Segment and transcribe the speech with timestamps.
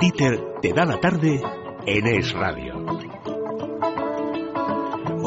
[0.00, 1.42] Dieter te da la tarde
[1.84, 2.77] en Es Radio.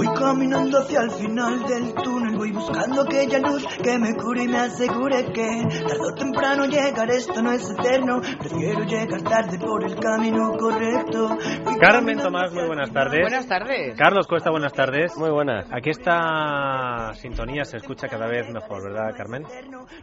[0.03, 4.47] Voy caminando hacia el final del túnel, voy buscando aquella luz que me cure y
[4.47, 9.83] me asegure que tarde o temprano llegar, esto no es eterno, prefiero llegar tarde por
[9.83, 11.37] el camino correcto.
[11.65, 13.21] Voy Carmen Tomás, muy buenas tardes.
[13.21, 13.95] Buenas tardes.
[13.95, 15.15] Carlos Cuesta, buenas tardes.
[15.19, 15.67] Muy buenas.
[15.71, 19.43] Aquí esta sintonía se escucha cada vez mejor, ¿verdad, Carmen?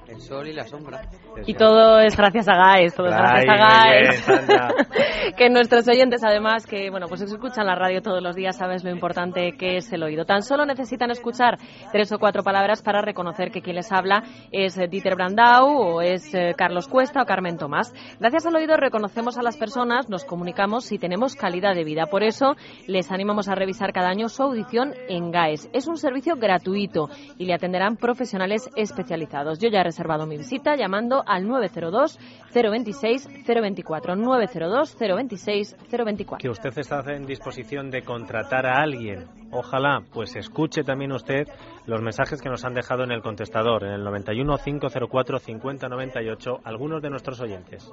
[0.07, 1.01] El sol y la sombra.
[1.45, 4.89] Y todo es gracias a Gaes, todo es gracias a bien, Gaes.
[5.37, 8.91] Que nuestros oyentes, además, que bueno, pues escuchan la radio todos los días, sabes lo
[8.91, 10.25] importante que es el oído.
[10.25, 11.59] Tan solo necesitan escuchar
[11.93, 16.03] tres o cuatro palabras para reconocer que quien les habla es eh, Dieter Brandau o
[16.03, 17.93] es eh, Carlos Cuesta o Carmen Tomás.
[18.21, 22.07] Gracias al oído reconocemos a las personas, nos comunicamos y tenemos calidad de vida.
[22.07, 22.57] Por eso
[22.87, 25.71] les animamos a revisar cada año su audición en GAES.
[25.73, 27.09] Es un servicio gratuito
[27.39, 29.59] y le atenderán profesionales especializados.
[29.59, 32.19] Yo ya he reservado mi visita llamando al 902
[32.55, 36.39] 026 024 902 026 024.
[36.39, 39.27] Que usted está en disposición de contratar a alguien.
[39.51, 39.78] Ojalá,
[40.13, 41.47] pues escuche también usted
[41.87, 46.59] los mensajes que nos han dejado en el contestador, en el 91 504 50 98,
[46.65, 47.89] algunos de nuestros oyentes.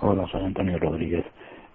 [0.00, 1.24] Hola, soy Antonio Rodríguez,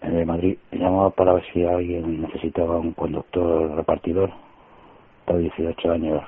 [0.01, 0.57] de Madrid.
[0.71, 4.31] Llamaba para ver si alguien necesitaba un conductor repartidor.
[5.25, 6.23] Tengo 18 años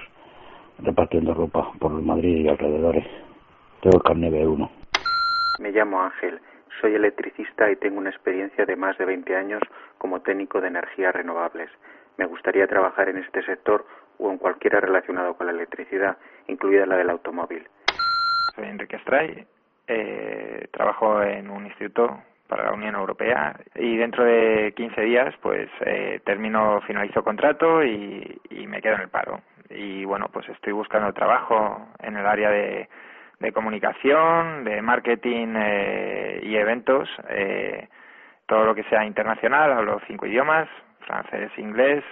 [0.80, 3.06] repartiendo ropa por Madrid y alrededores.
[3.82, 4.70] Tengo el carnet B1.
[5.62, 6.42] Me llamo Ángel,
[6.82, 9.62] soy electricista y tengo una experiencia de más de 20 años
[9.98, 11.70] como técnico de energías renovables.
[12.18, 13.86] Me gustaría trabajar en este sector
[14.18, 17.68] o en cualquiera relacionado con la electricidad, incluida la del automóvil.
[18.56, 19.46] Soy Enrique Stray,
[19.88, 25.70] eh, trabajo en un instituto para la Unión Europea y dentro de 15 días pues
[25.82, 29.42] eh, termino, finalizo contrato y, y me quedo en el paro.
[29.70, 32.88] Y bueno, pues estoy buscando trabajo en el área de,
[33.40, 37.88] de comunicación, de marketing eh, y eventos, eh,
[38.46, 40.70] todo lo que sea internacional, hablo cinco idiomas,
[41.06, 42.04] francés, inglés,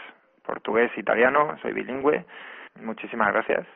[0.46, 2.26] portugués, italiano, soy bilingüe.
[2.82, 3.68] Muchísimas gracias.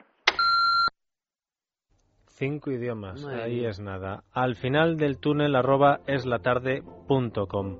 [2.27, 3.69] Cinco idiomas, Madre ahí mía.
[3.69, 4.23] es nada.
[4.31, 7.79] Al final del túnel arroba eslatarde.com.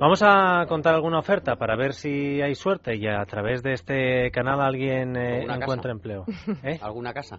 [0.00, 4.30] Vamos a contar alguna oferta para ver si hay suerte y a través de este
[4.32, 5.90] canal alguien eh, ¿Alguna encuentra casa?
[5.92, 6.24] empleo.
[6.64, 6.78] ¿Eh?
[6.82, 7.38] ¿Alguna casa?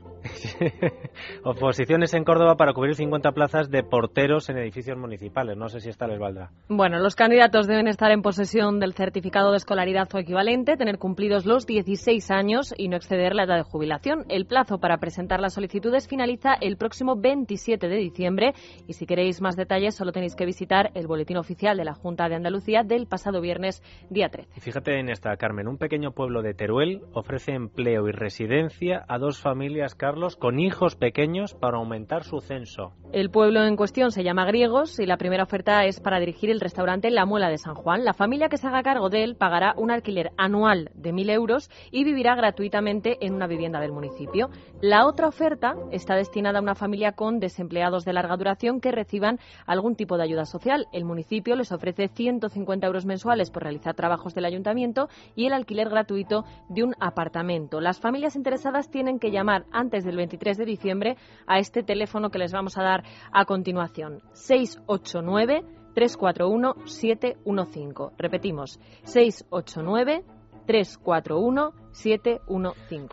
[1.43, 5.57] Oposiciones en Córdoba para cubrir 50 plazas de porteros en edificios municipales.
[5.57, 6.51] No sé si esta les valdrá.
[6.69, 11.45] Bueno, los candidatos deben estar en posesión del certificado de escolaridad o equivalente, tener cumplidos
[11.45, 14.25] los 16 años y no exceder la edad de jubilación.
[14.29, 18.53] El plazo para presentar las solicitudes finaliza el próximo 27 de diciembre
[18.87, 22.29] y si queréis más detalles solo tenéis que visitar el boletín oficial de la Junta
[22.29, 22.44] de Andalucía
[22.83, 24.49] del pasado viernes día 13.
[24.55, 29.17] Y fíjate en esta, Carmen, un pequeño pueblo de Teruel ofrece empleo y residencia a
[29.17, 32.93] dos familias, Carlos, con hijos pequeños para aumentar su censo.
[33.15, 36.59] El pueblo en cuestión se llama Griegos y la primera oferta es para dirigir el
[36.59, 38.03] restaurante La Muela de San Juan.
[38.03, 41.69] La familia que se haga cargo de él pagará un alquiler anual de 1.000 euros
[41.91, 44.49] y vivirá gratuitamente en una vivienda del municipio.
[44.81, 49.39] La otra oferta está destinada a una familia con desempleados de larga duración que reciban
[49.65, 50.89] algún tipo de ayuda social.
[50.91, 55.87] El municipio les ofrece 150 euros mensuales por realizar trabajos del ayuntamiento y el alquiler
[55.87, 57.79] gratuito de un apartamento.
[57.79, 61.15] Las familias interesadas tienen que llamar antes del 23 de diciembre
[61.47, 64.21] a este teléfono que les vamos a dar a continuación.
[64.33, 68.13] 689 341 715.
[68.17, 70.23] Repetimos, 689
[70.65, 71.84] 341 715.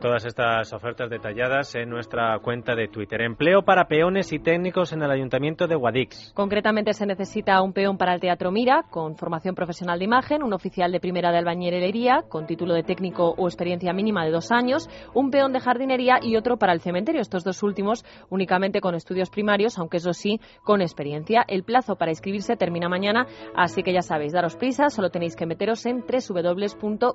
[0.00, 3.22] Todas estas ofertas detalladas en nuestra cuenta de Twitter.
[3.22, 6.32] Empleo para peones y técnicos en el Ayuntamiento de Guadix.
[6.34, 10.53] Concretamente se necesita un peón para el Teatro Mira, con formación profesional de imagen, un
[10.53, 14.91] oficial de primera de albañilería, con título de técnico o experiencia mínima de dos años,
[15.14, 17.20] un peón de jardinería y otro para el cementerio.
[17.20, 21.44] Estos dos últimos únicamente con estudios primarios, aunque eso sí, con experiencia.
[21.47, 25.47] El plazo para inscribirse termina mañana, así que ya sabéis, daros prisa, solo tenéis que
[25.47, 27.10] meteros en www.guadix.es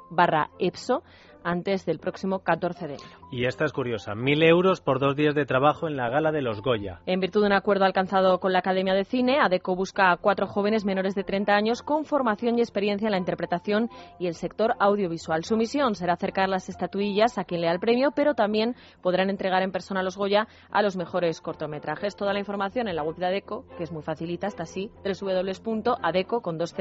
[0.10, 1.04] barra EPSO
[1.44, 3.20] antes del próximo 14 de enero.
[3.32, 6.42] Y esta es curiosa, mil euros por dos días de trabajo en la gala de
[6.42, 7.00] los Goya.
[7.06, 10.48] En virtud de un acuerdo alcanzado con la Academia de Cine, ADECO busca a cuatro
[10.48, 13.90] jóvenes menores de 30 años con formación y experiencia en la interpretación
[14.20, 15.44] y el sector audiovisual.
[15.44, 19.62] Su misión será acercar las estatuillas a quien lea el premio, pero también podrán entregar
[19.62, 22.16] en persona los Goya a los mejores cortometrajes.
[22.16, 26.42] Toda la información en la web de ADECO, que es muy facilita, está así, www.adeco
[26.42, 26.76] con dos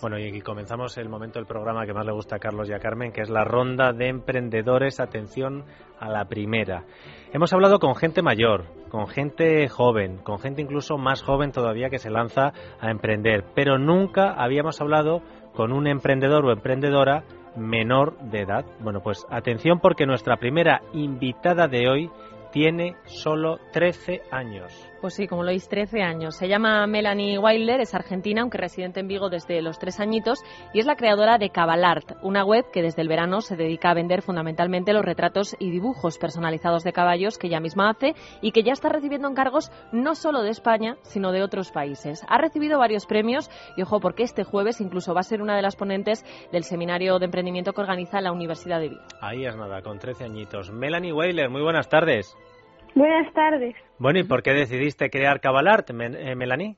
[0.00, 2.78] Bueno, y comenzamos el momento del programa que más le gusta a Carlos y a
[2.78, 5.00] Carmen, que es la ronda de emprendedores.
[5.00, 5.64] Atención
[5.98, 6.84] a la primera.
[7.32, 11.98] Hemos hablado con gente mayor, con gente joven, con gente incluso más joven todavía que
[11.98, 15.22] se lanza a emprender, pero nunca habíamos hablado
[15.54, 17.24] con un emprendedor o emprendedora
[17.56, 18.64] menor de edad.
[18.80, 22.10] Bueno, pues atención porque nuestra primera invitada de hoy
[22.50, 24.91] tiene solo 13 años.
[25.02, 26.36] Pues sí, como lo oís, 13 años.
[26.36, 30.38] Se llama Melanie Wilder, es argentina, aunque residente en Vigo desde los tres añitos,
[30.72, 33.94] y es la creadora de Cabalart, una web que desde el verano se dedica a
[33.94, 38.62] vender fundamentalmente los retratos y dibujos personalizados de caballos que ella misma hace y que
[38.62, 42.24] ya está recibiendo encargos no solo de España, sino de otros países.
[42.28, 45.62] Ha recibido varios premios y ojo, porque este jueves incluso va a ser una de
[45.62, 49.02] las ponentes del seminario de emprendimiento que organiza la Universidad de Vigo.
[49.20, 50.70] Ahí es nada, con 13 añitos.
[50.70, 52.36] Melanie Wilder, muy buenas tardes.
[52.94, 53.74] Buenas tardes.
[53.98, 56.76] Bueno, ¿y por qué decidiste crear Cabalart, eh, Melanie?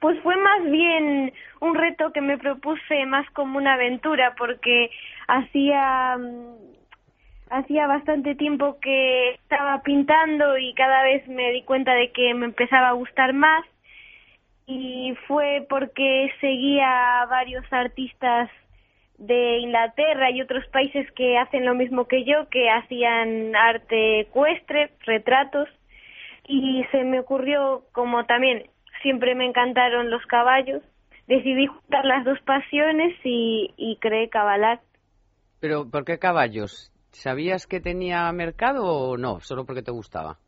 [0.00, 4.90] Pues fue más bien un reto que me propuse más como una aventura porque
[5.28, 6.72] hacía mm,
[7.50, 12.46] hacía bastante tiempo que estaba pintando y cada vez me di cuenta de que me
[12.46, 13.64] empezaba a gustar más
[14.66, 18.48] y fue porque seguía a varios artistas
[19.26, 24.90] de Inglaterra y otros países que hacen lo mismo que yo, que hacían arte ecuestre,
[25.06, 25.68] retratos,
[26.46, 28.64] y se me ocurrió, como también
[29.00, 30.82] siempre me encantaron los caballos,
[31.28, 34.80] decidí juntar las dos pasiones y, y creé Cabalat.
[35.60, 36.90] ¿Pero por qué caballos?
[37.12, 39.38] ¿Sabías que tenía mercado o no?
[39.38, 40.38] ¿Solo porque te gustaba?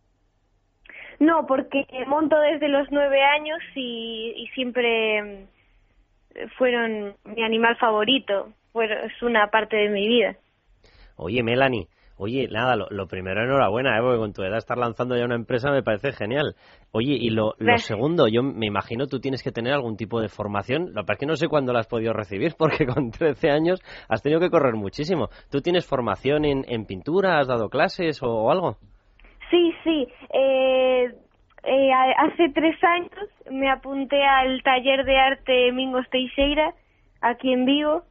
[1.20, 5.46] No, porque monto desde los nueve años y, y siempre
[6.58, 10.36] fueron mi animal favorito, es una parte de mi vida.
[11.16, 14.00] Oye, Melanie, Oye, nada, lo, primero, enhorabuena, ¿eh?
[14.00, 16.54] porque con tu edad estar lanzando ya una empresa me parece genial.
[16.92, 20.94] Oye, y lo, segundo, yo me imagino tú tienes que tener algún tipo de formación.
[20.94, 24.22] Lo que que no sé cuándo la has podido recibir, porque con 13 años has
[24.22, 25.26] tenido que correr muchísimo.
[25.50, 27.38] ¿Tú tienes formación en, en pintura?
[27.38, 28.76] ¿Has dado clases o, algo?
[29.50, 30.06] Sí, sí.
[30.32, 31.06] Eh,
[31.64, 36.74] eh, hace tres años me apunté al taller de arte Mingos Teixeira,
[37.20, 38.04] aquí en Vigo,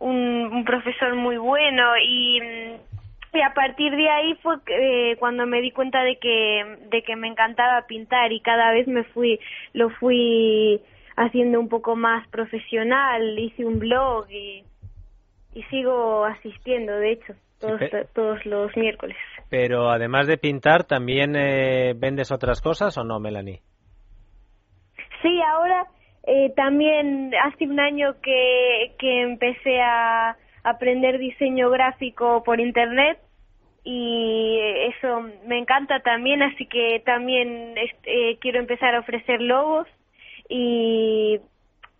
[0.00, 2.40] un, profesor muy bueno y,
[3.32, 7.16] y, a partir de ahí fue eh, cuando me di cuenta de que, de que
[7.16, 9.38] me encantaba pintar y cada vez me fui,
[9.72, 10.80] lo fui
[11.16, 14.64] haciendo un poco más profesional, hice un blog y,
[15.54, 17.80] y sigo asistiendo, de hecho todos,
[18.14, 19.16] todos los miércoles.
[19.50, 23.60] Pero además de pintar, ¿también eh, vendes otras cosas o no, Melanie?
[25.20, 25.86] Sí, ahora
[26.24, 33.18] eh, también hace un año que, que empecé a aprender diseño gráfico por internet
[33.84, 34.58] y
[34.94, 37.74] eso me encanta también, así que también
[38.04, 39.86] eh, quiero empezar a ofrecer logos
[40.48, 41.40] y,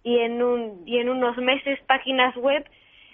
[0.04, 2.64] y, en un, y en unos meses páginas web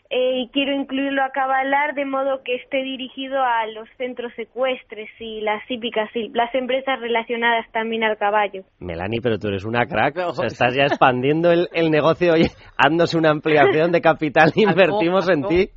[0.08, 5.08] eh, y quiero incluirlo a cabalar de modo que esté dirigido a los centros ecuestres
[5.18, 8.62] y las hípicas y las empresas relacionadas también al caballo.
[8.78, 12.50] Melanie, pero tú eres una crack, o sea, estás ya expandiendo el, el negocio, oye,
[12.76, 15.70] haznos una ampliación de capital, invertimos en ti.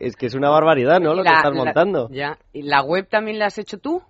[0.00, 1.14] Es que es una barbaridad, ¿no?
[1.14, 2.08] Lo que estás montando.
[2.10, 2.36] ya.
[2.52, 4.02] ¿Y la web también la has hecho tú?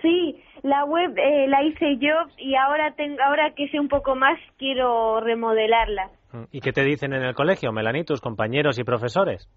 [0.00, 4.14] Sí, la web eh, la hice yo y ahora tengo, ahora que sé un poco
[4.14, 6.10] más quiero remodelarla.
[6.50, 9.48] ¿Y qué te dicen en el colegio, Melanie, tus compañeros y profesores?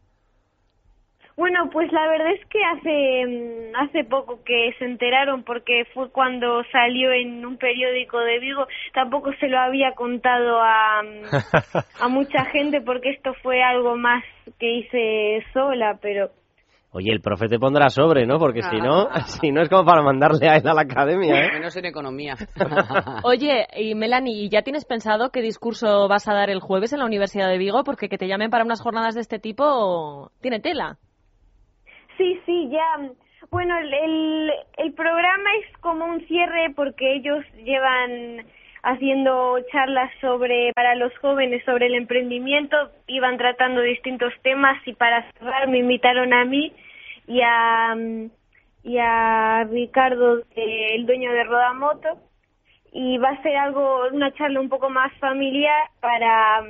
[1.38, 6.10] Bueno, pues la verdad es que hace mm, hace poco que se enteraron porque fue
[6.10, 8.68] cuando salió en un periódico de Vigo.
[8.94, 11.24] Tampoco se lo había contado a, mm,
[12.02, 14.24] a mucha gente porque esto fue algo más
[14.60, 16.32] que hice sola, pero
[16.98, 18.40] Oye, el profe te pondrá sobre, ¿no?
[18.40, 19.10] Porque si no,
[19.42, 21.52] si no es como para mandarle a él a la academia, ¿eh?
[21.52, 22.36] Menos en economía.
[23.26, 27.06] Oye, y Melanie, ¿ya tienes pensado qué discurso vas a dar el jueves en la
[27.06, 27.84] Universidad de Vigo?
[27.84, 30.96] Porque que te llamen para unas jornadas de este tipo tiene tela.
[32.18, 33.12] Sí, sí, ya.
[33.52, 38.46] Bueno, el, el programa es como un cierre porque ellos llevan
[38.84, 45.30] haciendo charlas sobre para los jóvenes sobre el emprendimiento, iban tratando distintos temas y para
[45.34, 46.72] cerrar me invitaron a mí
[47.28, 47.96] y a
[48.84, 52.20] y a Ricardo, el dueño de Rodamoto,
[52.92, 56.62] y va a ser algo una charla un poco más familiar para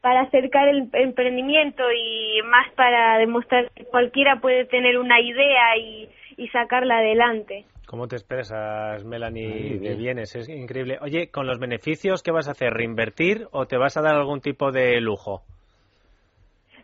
[0.00, 6.10] para acercar el emprendimiento y más para demostrar que cualquiera puede tener una idea y,
[6.36, 7.64] y sacarla adelante.
[7.86, 10.34] ¿Cómo te expresas, Melanie, de bienes?
[10.36, 10.98] Es increíble.
[11.00, 12.74] Oye, ¿con los beneficios qué vas a hacer?
[12.74, 15.42] ¿Reinvertir o te vas a dar algún tipo de lujo?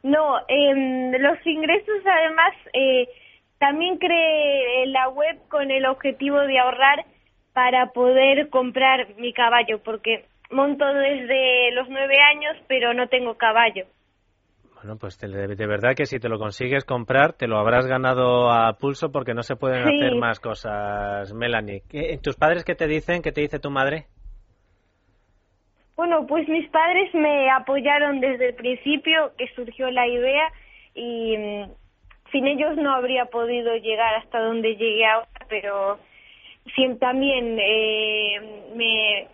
[0.03, 3.09] No, eh, los ingresos además eh,
[3.59, 7.05] también creé la web con el objetivo de ahorrar
[7.53, 13.87] para poder comprar mi caballo, porque monto desde los nueve años, pero no tengo caballo.
[14.77, 18.73] Bueno, pues de, verdad que si te lo consigues comprar, te lo habrás ganado a
[18.73, 21.83] pulso porque no se pueden hacer más cosas, Melanie.
[22.23, 23.21] ¿Tus padres qué te dicen?
[23.21, 24.07] ¿Qué te dice tu madre?
[26.01, 30.51] Bueno, pues mis padres me apoyaron desde el principio que surgió la idea
[30.95, 31.71] y mm,
[32.33, 35.99] sin ellos no habría podido llegar hasta donde llegué ahora, pero
[37.01, 38.41] también eh,
[38.75, 39.29] me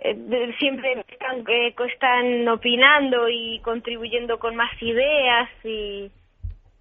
[0.00, 6.10] eh, siempre están, eh, están opinando y contribuyendo con más ideas y,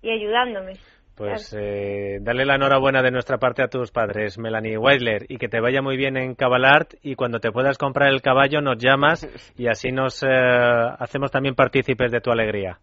[0.01, 0.77] y ayudándome.
[1.15, 5.49] Pues eh, dale la enhorabuena de nuestra parte a tus padres, Melanie Weidler, y que
[5.49, 9.27] te vaya muy bien en Cabalart y cuando te puedas comprar el caballo nos llamas
[9.57, 12.79] y así nos hacemos también partícipes de tu alegría.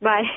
[0.00, 0.30] Bye.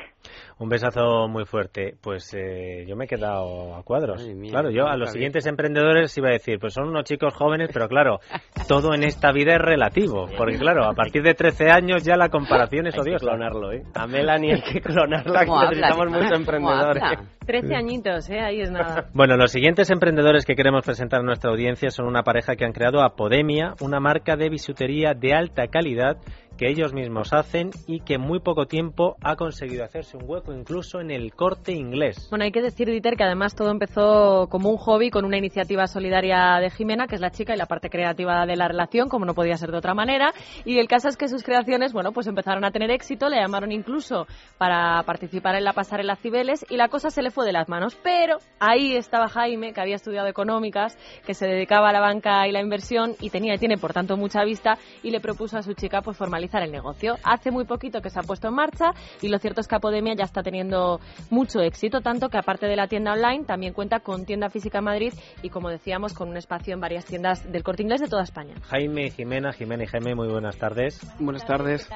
[0.59, 1.95] Un besazo muy fuerte.
[2.01, 4.27] Pues eh, yo me he quedado a cuadros.
[4.49, 7.87] claro, yo a los siguientes emprendedores iba a decir, pues son unos chicos jóvenes, pero
[7.87, 8.19] claro,
[8.67, 10.27] todo en esta vida es relativo.
[10.35, 13.25] Porque claro, a partir de 13 años ya la comparación es odiosa.
[13.25, 13.83] clonarlo, ¿eh?
[13.93, 17.03] A Melanie hay que clonarla, que necesitamos muchos emprendedores.
[17.45, 18.39] 13 añitos, ¿eh?
[18.39, 19.09] Ahí es nada.
[19.13, 22.73] Bueno, los siguientes emprendedores que queremos presentar a nuestra audiencia son una pareja que han
[22.73, 26.17] creado Apodemia, una marca de bisutería de alta calidad
[26.57, 30.53] que ellos mismos hacen y que en muy poco tiempo ha conseguido hacerse un hueco
[30.53, 32.27] incluso en el corte inglés.
[32.29, 35.87] Bueno, hay que decir, Dieter, que además todo empezó como un hobby con una iniciativa
[35.87, 39.25] solidaria de Jimena, que es la chica y la parte creativa de la relación, como
[39.25, 40.33] no podía ser de otra manera.
[40.65, 43.71] Y el caso es que sus creaciones, bueno, pues empezaron a tener éxito, le llamaron
[43.71, 44.25] incluso
[44.57, 47.95] para participar en la pasarela Cibeles y la cosa se le fue de las manos.
[48.03, 52.51] Pero ahí estaba Jaime, que había estudiado económicas, que se dedicaba a la banca y
[52.51, 55.73] la inversión y tenía y tiene, por tanto, mucha vista y le propuso a su
[55.73, 57.17] chica pues formalizar el negocio.
[57.23, 60.15] Hace muy poquito que se ha puesto en marcha y lo cierto es que Apodemia
[60.15, 60.99] ya está teniendo
[61.29, 64.85] mucho éxito, tanto que aparte de la tienda online también cuenta con tienda física en
[64.85, 68.23] Madrid y como decíamos con un espacio en varias tiendas del corte inglés de toda
[68.23, 68.55] España.
[68.63, 70.99] Jaime y Jimena, Jimena y Jaime, muy buenas tardes.
[71.19, 71.89] Buenas tardes.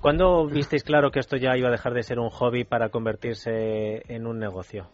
[0.00, 4.02] ¿Cuándo visteis claro que esto ya iba a dejar de ser un hobby para convertirse
[4.08, 4.88] en un negocio?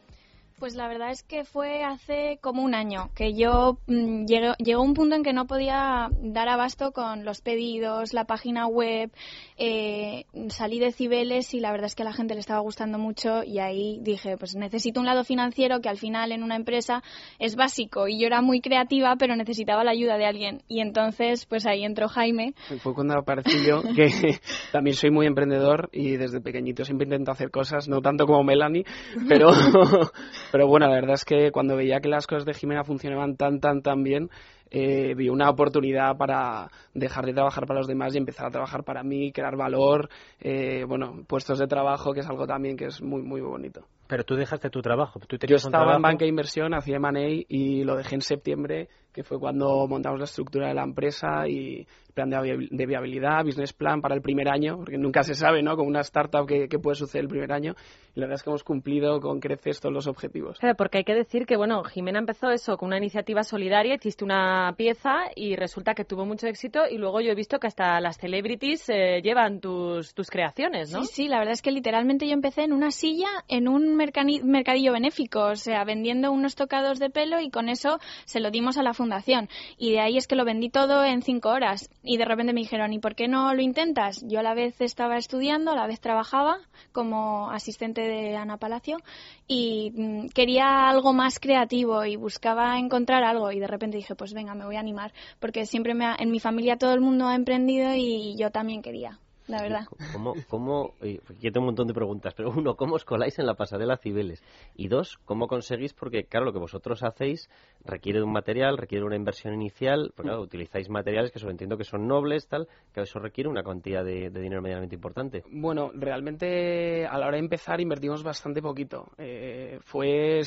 [0.58, 4.94] Pues la verdad es que fue hace como un año que yo mm, llegó un
[4.94, 9.11] punto en que no podía dar abasto con los pedidos, la página web,
[9.58, 12.99] eh, salí de Cibeles y la verdad es que a la gente le estaba gustando
[12.99, 17.02] mucho y ahí dije, pues necesito un lado financiero que al final en una empresa
[17.40, 21.46] es básico y yo era muy creativa pero necesitaba la ayuda de alguien y entonces
[21.46, 22.54] pues ahí entró Jaime.
[22.80, 24.38] Fue cuando aparecí yo que
[24.70, 28.84] también soy muy emprendedor y desde pequeñito siempre intento hacer cosas, no tanto como Melanie,
[29.28, 29.50] pero
[30.54, 33.58] Pero bueno, la verdad es que cuando veía que las cosas de Jimena funcionaban tan,
[33.58, 34.30] tan, tan bien,
[34.70, 38.84] eh, vi una oportunidad para dejar de trabajar para los demás y empezar a trabajar
[38.84, 40.08] para mí, crear valor,
[40.38, 43.80] eh, bueno, puestos de trabajo, que es algo también que es muy, muy bonito.
[44.06, 45.20] Pero tú dejaste tu trabajo.
[45.20, 49.23] ¿Tú Yo estaba en banca de inversión, hacía M&A y lo dejé en septiembre, que
[49.23, 54.14] fue cuando montamos la estructura de la empresa y plan de viabilidad, business plan para
[54.14, 55.76] el primer año, porque nunca se sabe, ¿no?
[55.76, 57.75] Con una startup qué, puede suceder el primer año.
[58.14, 60.58] Y la verdad es que hemos cumplido con creces todos los objetivos.
[60.61, 64.25] Claro, porque hay que decir que, bueno, Jimena empezó eso con una iniciativa solidaria, hiciste
[64.25, 68.00] una pieza y resulta que tuvo mucho éxito y luego yo he visto que hasta
[68.00, 71.02] las celebrities eh, llevan tus, tus creaciones, ¿no?
[71.02, 74.92] Sí, sí, la verdad es que literalmente yo empecé en una silla en un mercadillo
[74.92, 78.82] benéfico, o sea, vendiendo unos tocados de pelo y con eso se lo dimos a
[78.82, 79.48] la fundación.
[79.78, 82.60] Y de ahí es que lo vendí todo en cinco horas y de repente me
[82.60, 84.24] dijeron, ¿y por qué no lo intentas?
[84.26, 86.58] Yo a la vez estaba estudiando, a la vez trabajaba
[86.92, 88.98] como asistente de Ana Palacio
[89.46, 94.32] y mm, quería algo más creativo y buscaba encontrar algo y de repente dije, pues
[94.32, 97.34] venga, me voy a animar porque siempre me en mi familia todo el mundo ha
[97.34, 99.86] emprendido y yo también quería la verdad.
[100.12, 103.54] ¿Cómo, cómo, yo tengo un montón de preguntas, pero uno, ¿cómo os coláis en la
[103.54, 104.42] pasarela Cibeles?
[104.74, 105.92] Y dos, ¿cómo conseguís?
[105.92, 107.50] Porque, claro, lo que vosotros hacéis
[107.84, 111.76] requiere de un material, requiere una inversión inicial, porque, claro, utilizáis materiales que solo entiendo
[111.76, 115.42] que son nobles, tal, que eso requiere una cantidad de, dinero medianamente importante.
[115.50, 119.12] Bueno, realmente a la hora de empezar invertimos bastante poquito.
[119.18, 120.40] Eh, fue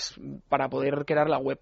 [0.50, 1.60] para poder crear la web.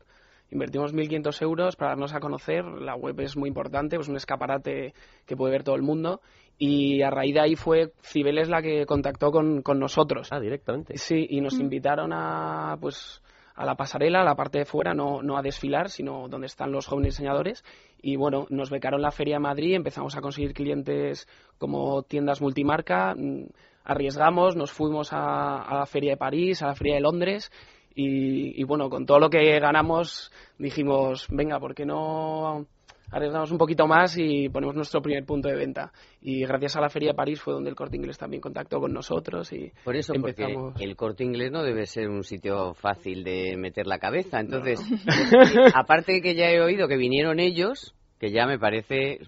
[0.51, 2.63] Invertimos 1.500 euros para darnos a conocer.
[2.65, 4.93] La web es muy importante, es un escaparate
[5.25, 6.21] que puede ver todo el mundo.
[6.57, 10.29] Y a raíz de ahí fue Cibeles la que contactó con, nosotros.
[10.31, 10.97] Ah, directamente.
[10.97, 11.61] Sí, y nos mm.
[11.61, 13.21] invitaron a, pues,
[13.55, 16.71] a la pasarela, a la parte de fuera, no, no a desfilar, sino donde están
[16.71, 17.63] los jóvenes diseñadores.
[18.01, 23.15] Y bueno, nos becaron la Feria de Madrid, empezamos a conseguir clientes como tiendas multimarca,
[23.15, 23.47] mm,
[23.83, 27.51] arriesgamos, nos fuimos a, a la Feria de París, a la Feria de Londres
[27.97, 32.65] y, bueno, con todo lo que ganamos dijimos, venga, ¿por qué no
[33.11, 35.91] arriesgamos un poquito más y ponemos nuestro primer punto de venta?
[36.21, 38.93] Y gracias a la Feria de París fue donde el Corte Inglés también contactó con
[38.93, 40.73] nosotros y Por eso, empezamos...
[40.73, 44.39] porque el Corte Inglés no debe ser un sitio fácil de meter la cabeza.
[44.39, 44.79] Entonces,
[45.73, 49.19] aparte de que ya he oído que vinieron ellos, que ya me parece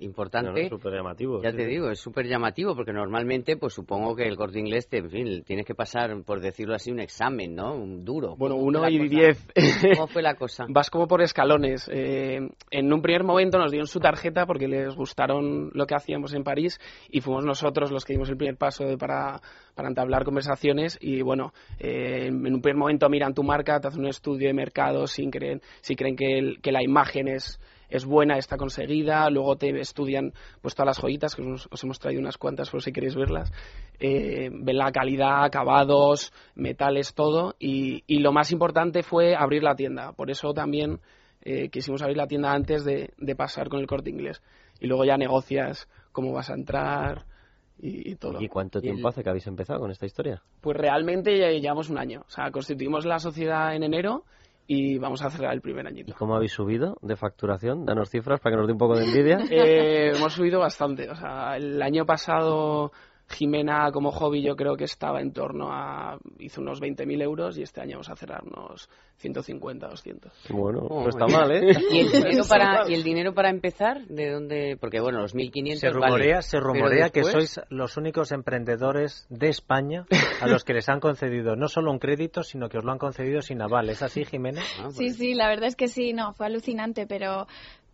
[0.00, 0.68] importante.
[0.68, 1.40] súper llamativo.
[1.42, 4.98] Ya te digo, es súper llamativo porque normalmente, pues supongo que el corte inglés, te,
[4.98, 7.74] en fin, tienes que pasar, por decirlo así, un examen, ¿no?
[7.74, 8.34] Un duro.
[8.36, 9.46] Bueno, uno y diez.
[9.94, 10.66] ¿Cómo fue la cosa?
[10.68, 11.88] Vas como por escalones.
[11.92, 16.34] Eh, en un primer momento nos dieron su tarjeta porque les gustaron lo que hacíamos
[16.34, 19.40] en París y fuimos nosotros los que dimos el primer paso para,
[19.76, 24.00] para entablar conversaciones y bueno, eh, en un primer momento miran tu marca, te hacen
[24.00, 28.36] un estudio de mercado sin creen, si creen que, que la imagen es es buena,
[28.36, 32.70] está conseguida, luego te estudian pues todas las joyitas, que os, hemos traído unas cuantas
[32.70, 33.52] por si queréis verlas,
[33.98, 39.74] eh, ven la calidad, acabados, metales, todo, y, y, lo más importante fue abrir la
[39.74, 41.00] tienda, por eso también
[41.42, 44.42] eh, quisimos abrir la tienda antes de, de, pasar con el corte inglés,
[44.80, 47.26] y luego ya negocias cómo vas a entrar,
[47.78, 48.40] y, todo.
[48.40, 50.42] ¿Y cuánto tiempo hace que habéis empezado con esta historia?
[50.60, 52.22] Pues realmente ya llevamos un año.
[52.26, 54.24] O sea, constituimos la sociedad en enero
[54.66, 56.10] y vamos a cerrar el primer añito.
[56.10, 57.84] ¿Y cómo habéis subido de facturación?
[57.84, 59.38] Danos cifras para que nos dé un poco de envidia.
[59.50, 61.08] Eh, hemos subido bastante.
[61.10, 62.92] O sea, el año pasado
[63.28, 66.18] Jimena como hobby yo creo que estaba en torno a...
[66.38, 70.32] hizo unos 20.000 euros y este año vamos a cerrar unos 150, 200.
[70.50, 71.72] Bueno, no está mal, ¿eh?
[71.90, 74.06] ¿Y el, dinero para, ¿Y el dinero para empezar?
[74.06, 74.76] ¿De dónde?
[74.78, 80.04] Porque bueno, los 1.500 Se rumorea, se rumorea que sois los únicos emprendedores de España
[80.40, 82.98] a los que les han concedido no solo un crédito, sino que os lo han
[82.98, 83.88] concedido sin aval.
[83.88, 84.62] ¿Es así, Jimena?
[84.80, 87.46] Ah, sí, sí, la verdad es que sí, no, fue alucinante, pero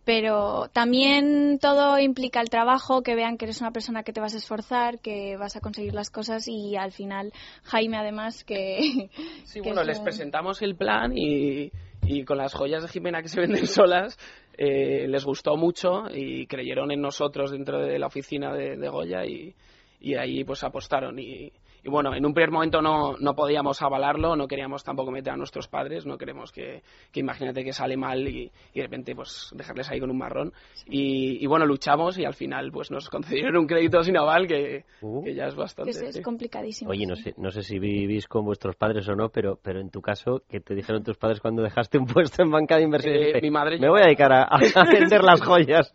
[0.03, 4.33] pero también todo implica el trabajo, que vean que eres una persona que te vas
[4.33, 7.31] a esforzar, que vas a conseguir las cosas y al final
[7.63, 9.09] Jaime además que...
[9.45, 11.71] Sí, bueno, les presentamos el plan y,
[12.03, 14.17] y, con las joyas de Jimena que se venden solas
[14.57, 19.25] eh, les gustó mucho y creyeron en nosotros dentro de la oficina de, de Goya
[19.25, 19.55] y,
[19.99, 21.51] y ahí pues apostaron y,
[21.83, 25.37] y bueno, en un primer momento no, no podíamos avalarlo, no queríamos tampoco meter a
[25.37, 29.49] nuestros padres, no queremos que, que imagínate que sale mal y, y, de repente pues
[29.55, 30.53] dejarles ahí con un marrón.
[30.85, 34.85] Y, y, bueno, luchamos y al final pues nos concedieron un crédito sin aval que,
[35.01, 35.23] uh.
[35.23, 35.91] que ya es bastante.
[35.91, 36.91] Es, es complicadísimo.
[36.91, 39.89] Oye, no sé, no sé si vivís con vuestros padres o no, pero, pero en
[39.89, 43.35] tu caso, ¿qué te dijeron tus padres cuando dejaste un puesto en banca de inversiones?
[43.35, 45.93] Eh, mi madre Me voy a dedicar a, a vender las joyas.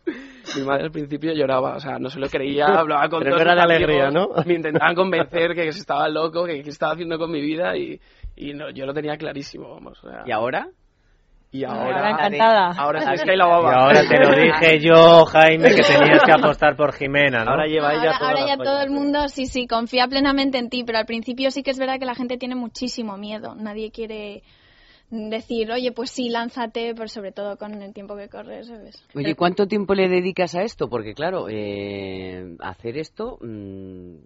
[0.56, 3.54] Mi madre al principio lloraba, o sea, no se lo creía, hablaba con Pero era
[3.54, 4.28] de alegría, ¿no?
[4.44, 8.00] Me intentaban convencer que estaba loco, que qué estaba haciendo con mi vida y,
[8.36, 10.00] y no, yo lo tenía clarísimo, vamos.
[10.26, 10.68] ¿Y ahora?
[11.52, 12.72] Y ahora, ahora encantada.
[12.76, 13.70] Ahora es que hay la baba.
[13.70, 17.52] Y ahora te lo dije yo, Jaime, que tenías que apostar por Jimena, ¿no?
[17.52, 20.84] Ahora lleva ella Ahora, ahora ya todo el mundo, sí, sí, confía plenamente en ti,
[20.84, 23.54] pero al principio sí que es verdad que la gente tiene muchísimo miedo.
[23.54, 24.42] Nadie quiere
[25.10, 29.02] decir, oye, pues sí, lánzate, pero sobre todo con el tiempo que corres, ¿sabes?
[29.14, 30.88] Oye, ¿cuánto tiempo le dedicas a esto?
[30.88, 34.16] Porque claro, eh, hacer esto mmm,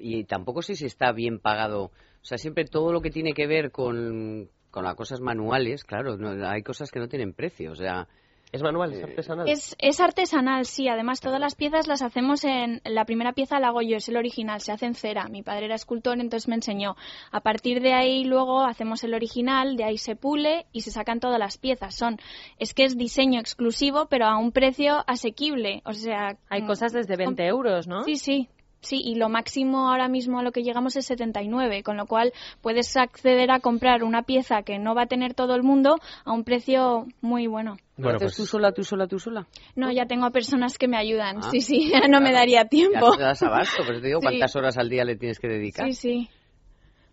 [0.00, 1.84] y tampoco sé si está bien pagado.
[1.84, 6.16] O sea, siempre todo lo que tiene que ver con, con las cosas manuales, claro,
[6.16, 7.72] no, hay cosas que no tienen precio.
[7.72, 8.08] O sea,
[8.50, 8.92] ¿Es manual?
[8.94, 9.48] ¿Es artesanal?
[9.48, 10.88] Es, es, artesanal, sí.
[10.88, 12.80] Además, todas las piezas las hacemos en...
[12.84, 15.28] La primera pieza la hago yo, es el original, se hace en cera.
[15.28, 16.96] Mi padre era escultor, entonces me enseñó.
[17.30, 21.20] A partir de ahí, luego, hacemos el original, de ahí se pule y se sacan
[21.20, 21.94] todas las piezas.
[21.94, 22.18] Son...
[22.58, 25.82] Es que es diseño exclusivo, pero a un precio asequible.
[25.84, 26.38] O sea...
[26.48, 28.02] Hay cosas desde 20 euros, ¿no?
[28.04, 28.48] Sí, sí.
[28.80, 32.32] Sí, y lo máximo ahora mismo a lo que llegamos es 79, con lo cual
[32.60, 36.32] puedes acceder a comprar una pieza que no va a tener todo el mundo a
[36.32, 37.76] un precio muy bueno.
[37.96, 38.36] Bueno, pues...
[38.36, 39.48] tú sola, tú sola, tú sola?
[39.74, 41.38] No, ya tengo personas que me ayudan.
[41.38, 41.50] Ah.
[41.50, 43.10] sí, sí, no me daría tiempo.
[43.12, 45.86] Ya te das abasto, pero te digo, ¿cuántas horas al día le tienes que dedicar?
[45.88, 46.30] Sí, sí.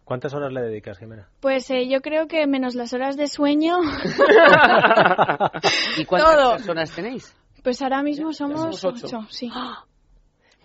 [0.04, 1.28] ¿Cuántas horas le dedicas, Jimena?
[1.39, 3.80] Pues eh, yo creo que menos las horas de sueño.
[5.97, 7.36] ¿Y cuántas personas tenéis?
[7.63, 9.17] Pues ahora mismo somos, somos ocho.
[9.17, 9.49] ocho sí.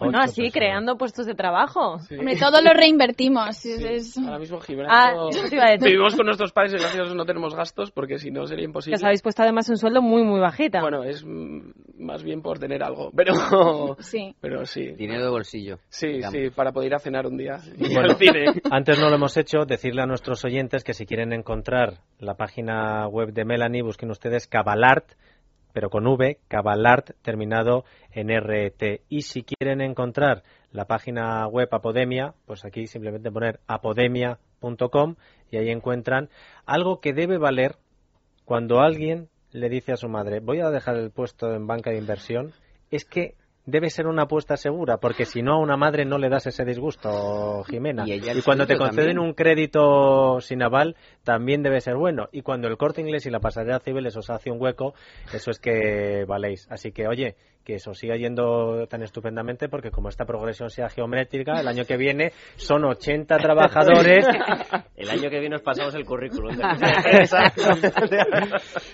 [0.01, 1.99] Bueno, así creando puestos de trabajo.
[2.19, 3.65] Hombre, todo lo reinvertimos.
[3.65, 4.59] Es- Ahora mismo
[4.89, 8.31] Ah, eso vivimos con nuestros padres y gracias a Dios no tenemos gastos porque si
[8.31, 8.97] no sería Que imposible.
[8.97, 10.81] os habéis puesto además un sueldo muy, muy bajita.
[10.81, 14.35] Bueno, es más bien por tener algo, pero Sí.
[14.41, 14.93] pero sí.
[14.93, 15.79] Dinero de bolsillo.
[15.89, 16.33] Sí, digamos.
[16.39, 17.59] sí, para poder ir a cenar un día.
[17.77, 18.45] Y Bueno, al cine.
[18.71, 23.07] antes no lo hemos hecho, decirle a nuestros oyentes que si quieren encontrar la página
[23.09, 25.05] web de Melanie, busquen ustedes Cabalart,
[25.73, 29.03] pero con V, Cabalart terminado en RT.
[29.09, 35.17] Y si quieren encontrar la página web Apodemia, pues aquí simplemente poner apodemia.com
[35.51, 36.29] y ahí encuentran
[36.67, 37.77] algo que debe valer
[38.45, 41.99] cuando alguien le dice a su madre, voy a dejar el puesto en banca de
[41.99, 42.53] inversión,
[42.91, 43.35] es que
[43.67, 46.65] debe ser una apuesta segura, porque si no a una madre no le das ese
[46.65, 48.05] disgusto, Jimena.
[48.07, 49.19] Y cuando te conceden también.
[49.19, 52.29] un crédito sin aval, también debe ser bueno.
[52.33, 54.95] Y cuando el corte inglés y la pasarela civil os hace un hueco,
[55.33, 56.67] eso es que valéis.
[56.71, 61.61] Así que, oye, que eso siga yendo tan estupendamente, porque como esta progresión sea geométrica,
[61.61, 64.27] el año que viene son 80 trabajadores
[65.01, 66.55] El año que viene os pasamos el currículum.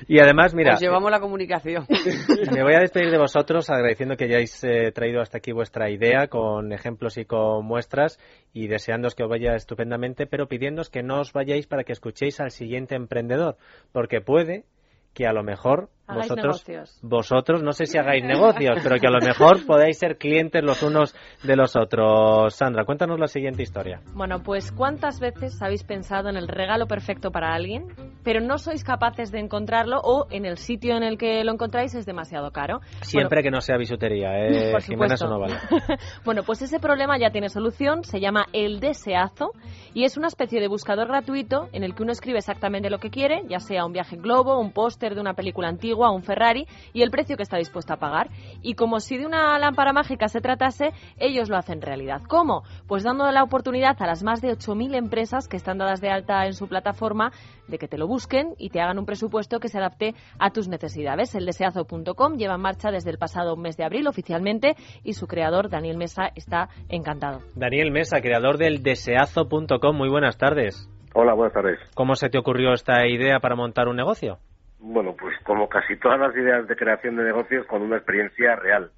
[0.07, 1.85] y además, mira, Os llevamos la comunicación.
[2.53, 6.29] me voy a despedir de vosotros agradeciendo que hayáis eh, traído hasta aquí vuestra idea
[6.29, 8.21] con ejemplos y con muestras
[8.53, 12.39] y deseándoos que os vaya estupendamente, pero pidiéndoos que no os vayáis para que escuchéis
[12.41, 13.57] al siguiente emprendedor,
[13.93, 14.65] porque puede
[15.13, 16.99] que a lo mejor Hagáis vosotros, negocios.
[17.03, 20.83] vosotros, no sé si hagáis negocios, pero que a lo mejor podáis ser clientes los
[20.83, 22.55] unos de los otros.
[22.55, 24.01] Sandra, cuéntanos la siguiente historia.
[24.15, 27.87] Bueno, pues ¿cuántas veces habéis pensado en el regalo perfecto para alguien,
[28.23, 31.95] pero no sois capaces de encontrarlo o en el sitio en el que lo encontráis
[31.95, 32.81] es demasiado caro?
[33.01, 34.71] Siempre que no sea bisutería, ¿eh?
[34.73, 35.57] Por Jimena, eso no vale.
[36.25, 39.51] bueno, pues ese problema ya tiene solución, se llama El Deseazo
[39.93, 43.11] y es una especie de buscador gratuito en el que uno escribe exactamente lo que
[43.11, 46.67] quiere, ya sea un viaje en globo, un póster de una película antigua, un Ferrari
[46.93, 48.29] y el precio que está dispuesto a pagar.
[48.63, 52.23] Y como si de una lámpara mágica se tratase, ellos lo hacen realidad.
[52.29, 52.63] ¿Cómo?
[52.87, 56.47] Pues dando la oportunidad a las más de 8.000 empresas que están dadas de alta
[56.47, 57.33] en su plataforma
[57.69, 60.69] de que te lo busquen y te hagan un presupuesto que se adapte a tus
[60.69, 61.35] necesidades.
[61.35, 65.69] El deseazo.com lleva en marcha desde el pasado mes de abril oficialmente y su creador,
[65.69, 67.41] Daniel Mesa, está encantado.
[67.55, 70.89] Daniel Mesa, creador del deseazo.com, muy buenas tardes.
[71.15, 71.79] Hola, buenas tardes.
[71.95, 74.39] ¿Cómo se te ocurrió esta idea para montar un negocio?
[74.79, 78.91] Bueno, pues como casi todas las ideas de creación de negocios, con una experiencia real.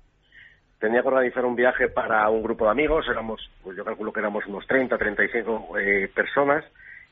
[0.81, 4.21] Tenía que organizar un viaje para un grupo de amigos, éramos, pues yo calculo que
[4.21, 6.65] éramos unos 30, 35 eh, personas,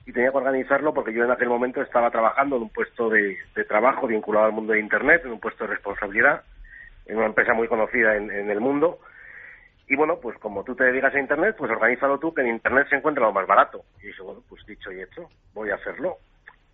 [0.05, 3.37] y tenía que organizarlo porque yo en aquel momento estaba trabajando en un puesto de,
[3.69, 6.43] trabajo vinculado al mundo de Internet, en un puesto de responsabilidad,
[7.07, 9.01] en una empresa muy conocida en, en el mundo.
[9.89, 12.89] Y bueno, pues como tú te dedicas a Internet, pues organízalo tú, que en Internet
[12.89, 13.85] se encuentra lo más barato.
[14.01, 16.19] Y dije, bueno, pues dicho y hecho, voy a hacerlo.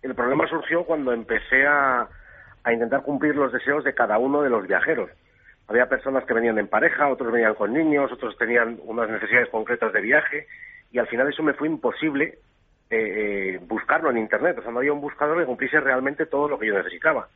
[0.03, 2.07] El problema surgió cuando empecé a,
[2.71, 5.09] intentar cumplir los deseos de cada uno de los viajeros.
[5.67, 9.93] Había personas que venían en pareja, otros venían con niños, otros tenían unas necesidades concretas
[9.93, 10.47] de viaje,
[10.91, 12.37] y al final eso me fue imposible
[12.89, 14.59] eh, eh, buscarlo en Internet.
[14.59, 17.29] O sea, no había un buscador que cumpliese realmente todo lo que yo necesitaba.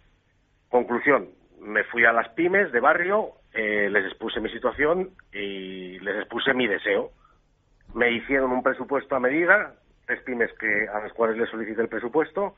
[0.69, 1.29] Conclusión,
[1.61, 6.53] me fui a las pymes de barrio, eh, les expuse mi situación y les expuse
[6.53, 7.11] mi deseo.
[7.95, 9.73] Me hicieron un presupuesto a medida,
[10.07, 12.55] tres pymes que, a las cuales les solicité el presupuesto,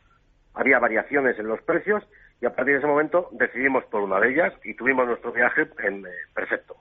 [0.53, 2.03] había variaciones en los precios
[2.41, 5.67] y a partir de ese momento decidimos por una de ellas y tuvimos nuestro viaje
[5.83, 6.75] en, eh, perfecto.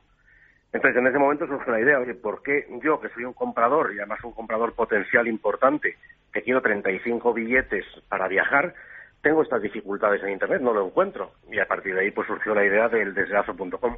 [0.72, 3.92] Entonces en ese momento surgió la idea, oye, ¿por qué yo, que soy un comprador
[3.94, 5.96] y además un comprador potencial importante,
[6.32, 8.74] que quiero 35 billetes para viajar,
[9.22, 11.32] tengo estas dificultades en Internet, no lo encuentro?
[11.50, 13.96] Y a partir de ahí pues surgió la idea del desgrazo.com.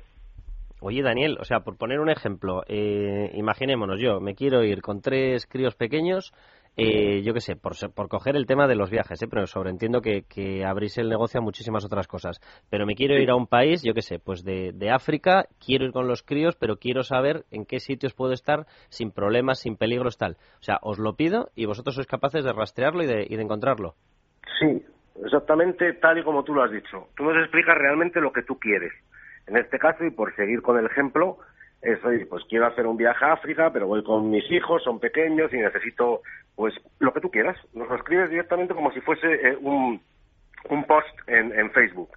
[0.83, 5.03] Oye, Daniel, o sea, por poner un ejemplo, eh, imaginémonos, yo me quiero ir con
[5.03, 6.33] tres críos pequeños,
[6.81, 9.27] eh, yo qué sé, por, por coger el tema de los viajes, ¿eh?
[9.29, 12.41] pero sobreentiendo que, que abrís el negocio a muchísimas otras cosas.
[12.71, 15.85] Pero me quiero ir a un país, yo qué sé, pues de, de África, quiero
[15.85, 19.77] ir con los críos, pero quiero saber en qué sitios puedo estar sin problemas, sin
[19.77, 20.37] peligros, tal.
[20.61, 23.43] O sea, os lo pido y vosotros sois capaces de rastrearlo y de, y de
[23.43, 23.95] encontrarlo.
[24.59, 24.83] Sí,
[25.25, 27.09] exactamente tal y como tú lo has dicho.
[27.17, 28.93] Tú nos explicas realmente lo que tú quieres.
[29.47, 31.39] En este caso, y por seguir con el ejemplo,
[31.83, 35.01] es, oye, pues quiero hacer un viaje a África, pero voy con mis hijos, son
[35.01, 36.21] pequeños y necesito,
[36.55, 37.57] pues, lo que tú quieras.
[37.73, 40.01] Nos lo escribes directamente como si fuese eh, un,
[40.69, 42.11] un post en, en Facebook.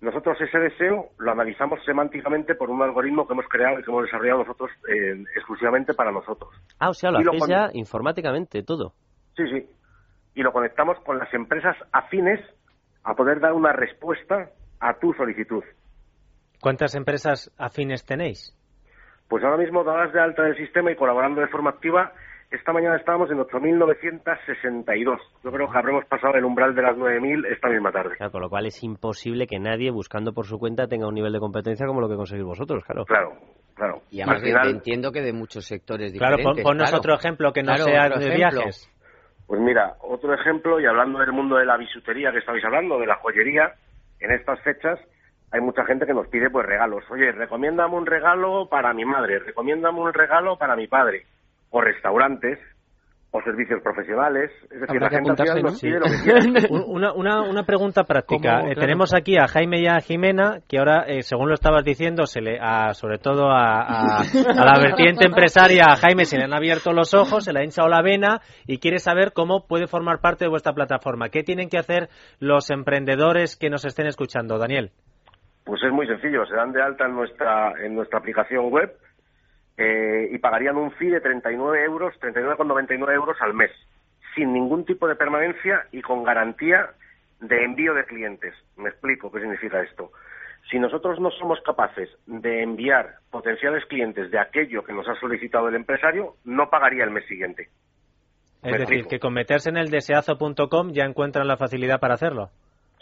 [0.00, 4.04] Nosotros ese deseo lo analizamos semánticamente por un algoritmo que hemos creado y que hemos
[4.04, 6.50] desarrollado nosotros eh, exclusivamente para nosotros.
[6.78, 8.92] Ah, o sea, lo lo hacéis ya informáticamente, todo.
[9.36, 9.66] Sí, sí.
[10.34, 12.40] Y lo conectamos con las empresas afines
[13.02, 14.50] a poder dar una respuesta
[14.80, 15.64] a tu solicitud.
[16.60, 18.56] ¿Cuántas empresas afines tenéis?
[19.28, 22.12] Pues ahora mismo, dadas de alta del sistema y colaborando de forma activa,
[22.50, 25.18] esta mañana estábamos en 8.962.
[25.42, 28.16] Yo creo que habremos pasado el umbral de las 9.000 esta misma tarde.
[28.16, 31.32] Claro, con lo cual es imposible que nadie buscando por su cuenta tenga un nivel
[31.32, 33.04] de competencia como lo que conseguís vosotros, claro.
[33.06, 33.32] Claro.
[33.74, 34.02] Claro.
[34.08, 36.62] Y además al final, entiendo que de muchos sectores Claro, diferentes.
[36.62, 36.98] pon- ponnos claro.
[36.98, 38.36] otro ejemplo que no Claro, sea de ejemplo.
[38.36, 38.88] viajes.
[39.48, 43.06] Pues mira, otro ejemplo, y hablando del mundo de la bisutería que estabais hablando, de
[43.06, 43.74] la joyería,
[44.20, 45.00] en estas fechas
[45.54, 47.04] hay mucha gente que nos pide pues regalos.
[47.10, 51.22] Oye, recomiéndame un regalo para mi madre, recomiéndame un regalo para mi padre.
[51.70, 52.58] O restaurantes,
[53.30, 54.50] o servicios profesionales.
[54.70, 55.70] Es decir, Habrá la gente al final apuntarse, ¿no?
[55.70, 58.60] nos pide lo que Una, una, una pregunta práctica.
[58.60, 58.80] Eh, Claro.
[58.80, 62.40] tenemos aquí a Jaime y a Jimena, que ahora, eh, según lo estabas diciendo, se
[62.40, 66.54] le, a, sobre todo a, a- a la vertiente empresaria, a Jaime se le han
[66.54, 70.20] abierto los ojos, se le ha hinchado la vena y quiere saber cómo puede formar
[70.20, 71.28] parte de vuestra plataforma.
[71.30, 74.92] ¿Qué tienen que hacer los emprendedores que nos estén escuchando, Daniel?
[75.64, 78.94] Pues es muy sencillo, se dan de alta en nuestra, en nuestra aplicación web
[79.76, 83.70] eh, y pagarían un fee de 39 euros, 39,99 euros al mes,
[84.34, 86.90] sin ningún tipo de permanencia y con garantía
[87.40, 88.54] de envío de clientes.
[88.76, 90.10] Me explico qué significa esto.
[90.70, 95.68] Si nosotros no somos capaces de enviar potenciales clientes de aquello que nos ha solicitado
[95.68, 97.68] el empresario, no pagaría el mes siguiente.
[98.62, 99.08] Es Me decir, explico.
[99.10, 102.50] que con meterse en el deseazo.com ya encuentran la facilidad para hacerlo.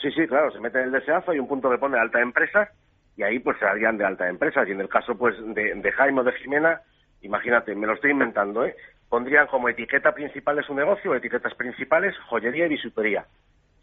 [0.01, 2.71] Sí, sí, claro, se mete en el deseazo, hay un punto que pone alta empresa
[3.17, 4.65] y ahí pues se harían de alta empresa.
[4.67, 6.81] Y en el caso pues de, de Jaime o de Jimena,
[7.21, 8.75] imagínate, me lo estoy inventando, ¿eh?
[9.09, 13.27] Pondrían como etiqueta principal de su negocio, etiquetas principales, joyería y bisutería.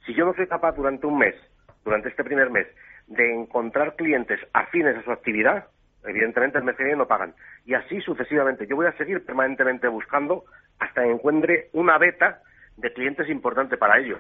[0.06, 1.36] Si yo no soy capaz durante un mes,
[1.86, 2.68] durante este primer mes,
[3.08, 5.68] de encontrar clientes afines a su actividad,
[6.04, 7.36] evidentemente el mes no pagan.
[7.66, 8.66] Y así sucesivamente.
[8.68, 10.46] Yo voy a seguir permanentemente buscando
[10.80, 12.42] hasta que encuentre una beta
[12.78, 14.20] de clientes importante para ellos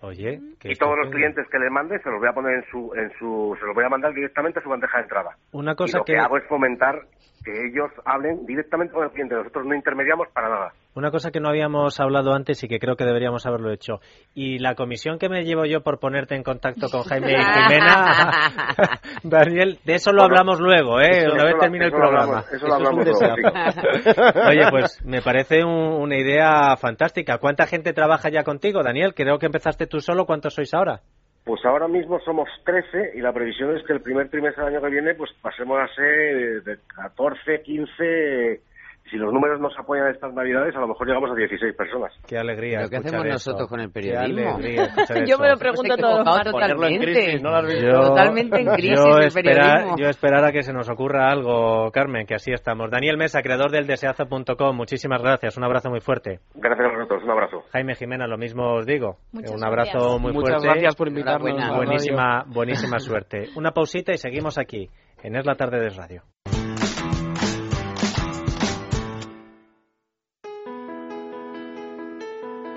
[0.00, 2.92] Oye, y todos los clientes que le mande se los voy a poner en su,
[2.94, 5.36] en su, se los voy a mandar directamente a su bandeja de entrada.
[5.52, 6.12] Una y cosa lo que...
[6.12, 7.02] que hago es fomentar
[7.44, 9.34] que ellos hablen directamente con el cliente.
[9.34, 10.72] Nosotros no intermediamos para nada.
[10.94, 14.00] Una cosa que no habíamos hablado antes y que creo que deberíamos haberlo hecho.
[14.34, 18.50] Y la comisión que me llevo yo por ponerte en contacto con Jaime y Jimena,
[19.22, 21.08] Daniel, de eso lo Bueno, hablamos luego, ¿eh?
[21.24, 22.38] eso- Una vez termine el eso lo programa.
[22.38, 24.40] hablamos- eso lo es un hablamos luego, deseazo.
[24.48, 27.38] Oye, pues me parece un- una idea fantástica.
[27.38, 29.14] ¿Cuánta gente trabaja ya contigo, Daniel?
[29.14, 30.26] Creo que empezaste tú solo.
[30.26, 31.00] ¿Cuántos sois ahora?
[31.48, 34.84] Pues ahora mismo somos 13 y la previsión es que el primer trimestre del año
[34.84, 38.60] que viene pues pasemos a ser de 14, 15...
[39.10, 42.12] Si los números nos apoyan estas navidades, a lo mejor llegamos a 16 personas.
[42.26, 42.78] Qué alegría.
[42.78, 43.32] ¿Pero qué hacemos eso.
[43.32, 44.58] nosotros con el Qué periodismo?
[45.26, 46.52] Yo me lo pregunto equivocado martes.
[46.52, 47.38] totalmente.
[47.40, 49.96] Yo- Totalmente en crisis yo el esperar, periodismo.
[49.98, 52.90] yo esperar a que se nos ocurra algo, Carmen, que así estamos.
[52.90, 56.40] Daniel Mesa, creador del deseazo.com, muchísimas gracias, un abrazo muy fuerte.
[56.54, 57.62] Gracias a vosotros, un abrazo.
[57.72, 59.16] Jaime Jimena, lo mismo os digo.
[59.32, 60.20] Muchas un abrazo gracias.
[60.20, 60.68] muy Muchas fuerte.
[60.68, 61.76] gracias por invitarnos.
[61.76, 63.48] Buenísima, buenísima suerte.
[63.56, 64.88] Una pausita y seguimos aquí,
[65.22, 66.22] en Es la Tarde de Radio.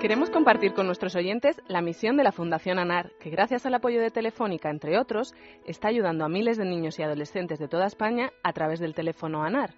[0.02, 4.00] Queremos compartir con nuestros oyentes la misión de la Fundación ANAR, que gracias al apoyo
[4.00, 5.32] de Telefónica, entre otros,
[5.64, 9.44] está ayudando a miles de niños y adolescentes de toda España a través del teléfono
[9.44, 9.76] ANAR.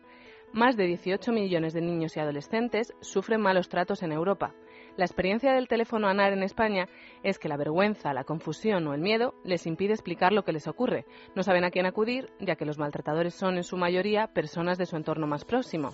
[0.51, 4.55] Más de 18 millones de niños y adolescentes sufren malos tratos en Europa.
[4.97, 6.89] La experiencia del teléfono ANAR en España
[7.23, 10.67] es que la vergüenza, la confusión o el miedo les impide explicar lo que les
[10.67, 11.05] ocurre.
[11.35, 14.87] No saben a quién acudir, ya que los maltratadores son en su mayoría personas de
[14.87, 15.93] su entorno más próximo.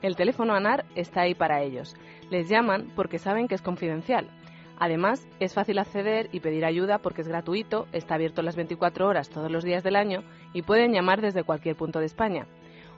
[0.00, 1.96] El teléfono ANAR está ahí para ellos.
[2.30, 4.28] Les llaman porque saben que es confidencial.
[4.78, 9.28] Además, es fácil acceder y pedir ayuda porque es gratuito, está abierto las 24 horas
[9.28, 12.46] todos los días del año y pueden llamar desde cualquier punto de España.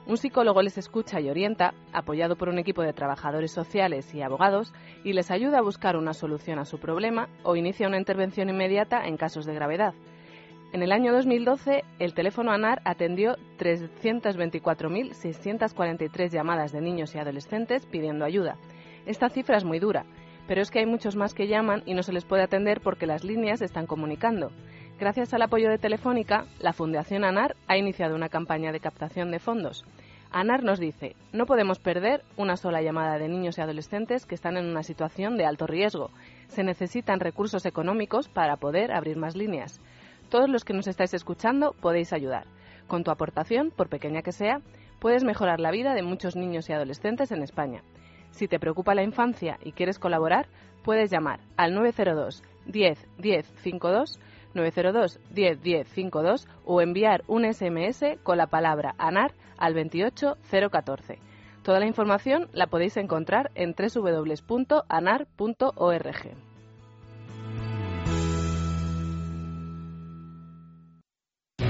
[0.05, 4.73] Un psicólogo les escucha y orienta, apoyado por un equipo de trabajadores sociales y abogados,
[5.03, 9.05] y les ayuda a buscar una solución a su problema o inicia una intervención inmediata
[9.05, 9.93] en casos de gravedad.
[10.73, 18.23] En el año 2012, el teléfono ANAR atendió 324.643 llamadas de niños y adolescentes pidiendo
[18.23, 18.55] ayuda.
[19.05, 20.05] Esta cifra es muy dura,
[20.47, 23.05] pero es que hay muchos más que llaman y no se les puede atender porque
[23.05, 24.49] las líneas están comunicando.
[24.97, 29.39] Gracias al apoyo de Telefónica, la Fundación ANAR ha iniciado una campaña de captación de
[29.39, 29.83] fondos.
[30.31, 34.55] ANAR nos dice, no podemos perder una sola llamada de niños y adolescentes que están
[34.55, 36.11] en una situación de alto riesgo.
[36.47, 39.81] Se necesitan recursos económicos para poder abrir más líneas.
[40.31, 42.47] Todos los que nos estáis escuchando podéis ayudar.
[42.87, 44.61] Con tu aportación, por pequeña que sea,
[44.99, 47.83] puedes mejorar la vida de muchos niños y adolescentes en España.
[48.31, 50.47] Si te preocupa la infancia y quieres colaborar,
[50.83, 54.19] puedes llamar al 902 10 10 52
[54.53, 61.19] 902 10 10 52 o enviar un SMS con la palabra ANAR al 28014.
[61.61, 64.91] Toda la información la podéis encontrar en www.anar.org.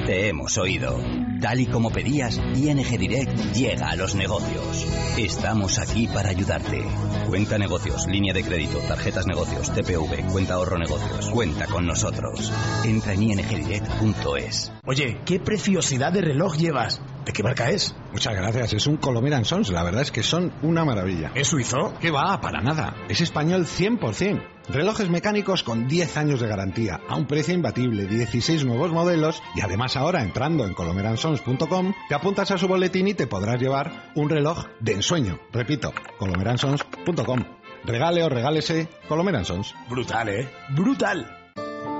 [0.05, 0.99] Te hemos oído.
[1.39, 4.87] Tal y como pedías, ING Direct llega a los negocios.
[5.17, 6.83] Estamos aquí para ayudarte.
[7.27, 11.29] Cuenta negocios, línea de crédito, tarjetas negocios, TPV, cuenta ahorro negocios.
[11.29, 12.51] Cuenta con nosotros.
[12.83, 14.71] Entra en ingdirect.es.
[14.85, 16.99] Oye, qué preciosidad de reloj llevas.
[17.25, 17.95] ¿De qué marca es?
[18.11, 19.69] Muchas gracias, es un Colomer Sons.
[19.69, 21.31] La verdad es que son una maravilla.
[21.35, 21.93] ¿Es suizo?
[22.01, 22.41] ¿Qué va?
[22.41, 22.95] Para nada.
[23.07, 24.41] Es español 100%.
[24.71, 29.61] Relojes mecánicos con 10 años de garantía, a un precio imbatible, 16 nuevos modelos y
[29.61, 34.29] además ahora entrando en colomeransons.com te apuntas a su boletín y te podrás llevar un
[34.29, 35.39] reloj de ensueño.
[35.51, 37.43] Repito, colomeransons.com.
[37.83, 39.73] Regale o regálese Colomeransons.
[39.89, 40.49] Brutal, ¿eh?
[40.69, 41.25] Brutal.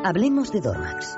[0.05, 1.17] Hablemos de Dormax.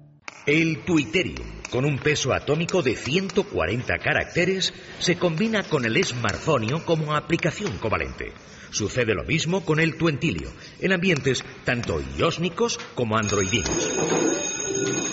[0.45, 7.15] El Twitterium, con un peso atómico de 140 caracteres, se combina con el smartphone como
[7.15, 8.33] aplicación covalente.
[8.71, 13.91] Sucede lo mismo con el Tuentilio, en ambientes tanto iósnicos como androidíneos.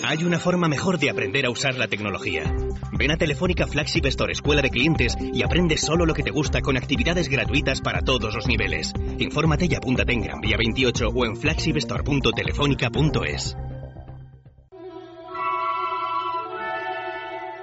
[0.03, 2.51] Hay una forma mejor de aprender a usar la tecnología.
[2.93, 6.61] Ven a Telefónica Flagship Store Escuela de Clientes y aprende solo lo que te gusta
[6.61, 8.93] con actividades gratuitas para todos los niveles.
[9.19, 13.55] Infórmate y apúntate en Gran Vía 28 o en flagshipstore.telefónica.es.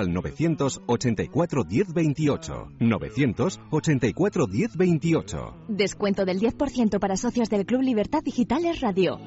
[0.00, 2.68] al 984 10 28.
[2.80, 5.56] 984 10 28.
[5.68, 9.18] Descuento del 10% para socios del Club Libertad Digitales Radio.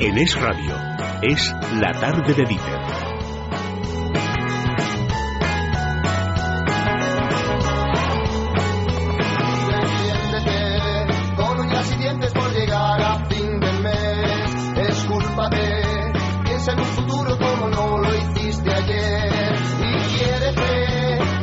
[0.00, 0.74] En Es Radio,
[1.20, 3.09] es la tarde de Dieter.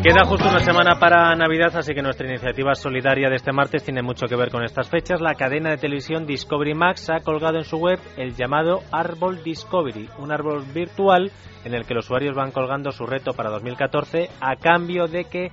[0.07, 4.01] Queda justo una semana para Navidad, así que nuestra iniciativa solidaria de este martes tiene
[4.01, 5.19] mucho que ver con estas fechas.
[5.19, 10.07] La cadena de televisión Discovery Max ha colgado en su web el llamado Árbol Discovery,
[10.19, 11.29] un árbol virtual
[11.65, 15.49] en el que los usuarios van colgando su reto para 2014 a cambio de que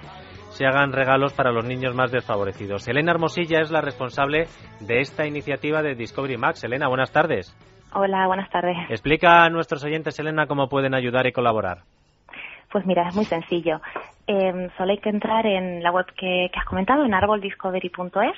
[0.51, 2.87] se hagan regalos para los niños más desfavorecidos.
[2.87, 4.45] Elena Hermosilla es la responsable
[4.79, 6.62] de esta iniciativa de Discovery Max.
[6.62, 7.59] Elena, buenas tardes.
[7.93, 8.77] Hola, buenas tardes.
[8.88, 11.79] Explica a nuestros oyentes, Elena, cómo pueden ayudar y colaborar.
[12.75, 13.81] Pues mira, es muy sencillo.
[14.27, 18.37] Eh, solo hay que entrar en la web que, has comentado, en arboldiscovery.es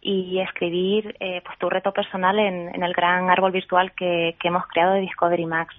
[0.00, 4.48] y escribir eh, pues tu reto personal en, en el gran árbol virtual que, que
[4.48, 5.74] hemos creado de Discovery Max.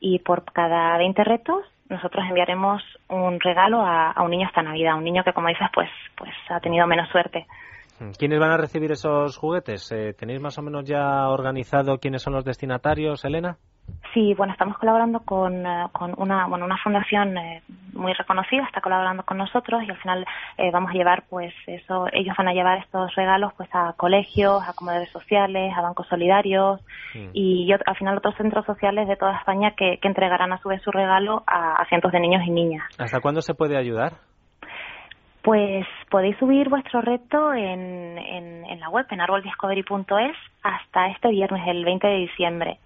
[0.00, 5.04] Y por cada 20 retos nosotros enviaremos un regalo a, un niño esta Navidad, un
[5.04, 7.46] niño que como dices pues pues ha tenido menos suerte.
[8.18, 9.92] ¿Quiénes van a recibir esos juguetes?
[9.92, 13.58] Eh, ¿Tenéis más o menos ya organizado quiénes son los destinatarios, Elena?
[14.14, 18.80] Sí, bueno, estamos colaborando con, eh, con una, bueno, una fundación eh, muy reconocida, está
[18.80, 20.24] colaborando con nosotros y al final
[20.56, 24.62] eh, vamos a llevar, pues eso, ellos van a llevar estos regalos pues a colegios,
[24.66, 26.80] a comedores sociales, a bancos solidarios
[27.34, 30.68] y ot- al final otros centros sociales de toda España que, que entregarán a su
[30.70, 32.84] vez su regalo a, a cientos de niños y niñas.
[32.98, 34.14] ¿Hasta cuándo se puede ayudar?
[35.42, 41.62] Pues podéis subir vuestro reto en, en, en la web, en arboldiscovery.es, hasta este viernes,
[41.68, 42.78] el 20 de diciembre.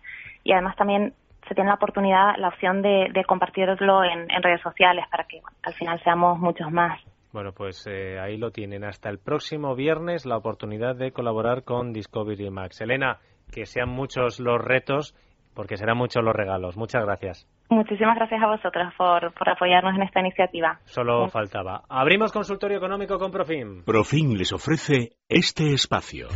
[0.45, 1.15] Y además también
[1.49, 5.41] se tiene la oportunidad, la opción de, de compartirlo en, en redes sociales para que
[5.41, 7.01] bueno, al final seamos muchos más.
[7.33, 8.85] Bueno, pues eh, ahí lo tienen.
[8.85, 12.81] Hasta el próximo viernes la oportunidad de colaborar con Discovery Max.
[12.81, 13.19] Elena,
[13.51, 15.15] que sean muchos los retos,
[15.55, 16.77] porque serán muchos los regalos.
[16.77, 17.49] Muchas gracias.
[17.71, 20.79] Muchísimas gracias a vosotros por, por apoyarnos en esta iniciativa.
[20.85, 21.83] Solo faltaba.
[21.89, 23.83] Abrimos consultorio económico con Profim.
[23.85, 26.29] Profin les ofrece este espacio.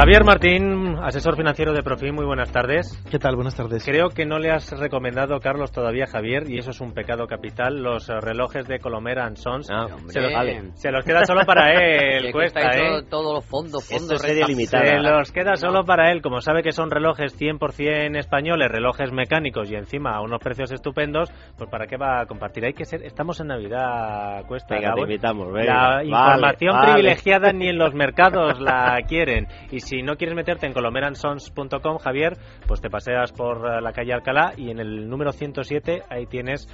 [0.00, 3.04] Javier Martín, asesor financiero de Profim, muy buenas tardes.
[3.10, 3.36] ¿Qué tal?
[3.36, 3.84] Buenas tardes.
[3.84, 7.82] Creo que no le has recomendado, Carlos, todavía, Javier, y eso es un pecado capital,
[7.82, 9.66] los eh, relojes de Colomera and Sons.
[9.66, 10.70] se, los, Vale.
[10.72, 13.02] se los queda solo para él, cuesta, ¿eh?
[13.10, 14.22] todos los fondos, fondos.
[14.22, 19.70] Se los queda solo para él, como sabe que son relojes 100% españoles, relojes mecánicos
[19.70, 22.64] y encima a unos precios estupendos, pues para qué va a compartir.
[22.64, 24.76] Hay que ser, estamos en Navidad, cuesta.
[24.76, 25.10] Venga, te Gabón.
[25.10, 25.74] invitamos, venga.
[25.74, 26.92] La Vale, información vale.
[26.94, 29.46] privilegiada ni en los mercados la quieren.
[29.72, 32.36] Y si no quieres meterte en colomeransons.com, Javier,
[32.66, 36.68] pues te paseas por eh, la calle Alcalá y en el número 107 ahí tienes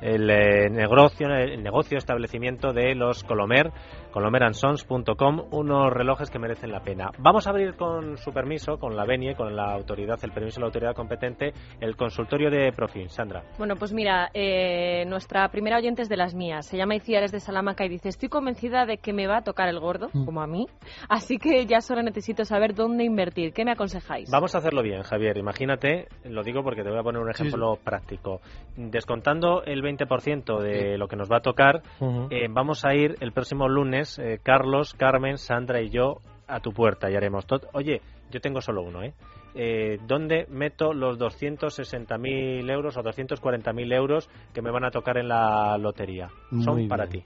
[0.00, 3.70] el, eh, negocio, el negocio establecimiento de los Colomer,
[4.16, 7.10] colomeransons.com, unos relojes que merecen la pena.
[7.18, 10.60] Vamos a abrir con su permiso, con la VENIE, con la autoridad, el permiso de
[10.62, 13.10] la autoridad competente, el consultorio de Profin.
[13.10, 13.42] Sandra.
[13.58, 17.40] Bueno, pues mira, eh, nuestra primera oyente es de las mías, se llama Iciares de
[17.40, 20.24] Salamanca y dice, estoy convencida de que me va a tocar el gordo, Mm.
[20.24, 20.66] como a mí,
[21.10, 23.52] así que ya solo necesito saber dónde invertir.
[23.52, 24.30] ¿Qué me aconsejáis?
[24.30, 25.36] Vamos a hacerlo bien, Javier.
[25.36, 28.40] Imagínate, lo digo porque te voy a poner un ejemplo práctico.
[28.76, 31.82] Descontando el 20% de lo que nos va a tocar,
[32.30, 36.72] eh, vamos a ir el próximo lunes, eh, Carlos, Carmen, Sandra y yo, a tu
[36.72, 37.68] puerta y haremos todo.
[37.72, 38.00] Oye,
[38.30, 39.14] yo tengo solo uno, ¿eh?
[39.54, 45.28] Eh, ¿Dónde meto los 260.000 euros o 240.000 euros que me van a tocar en
[45.28, 46.28] la lotería?
[46.62, 47.24] Son para ti.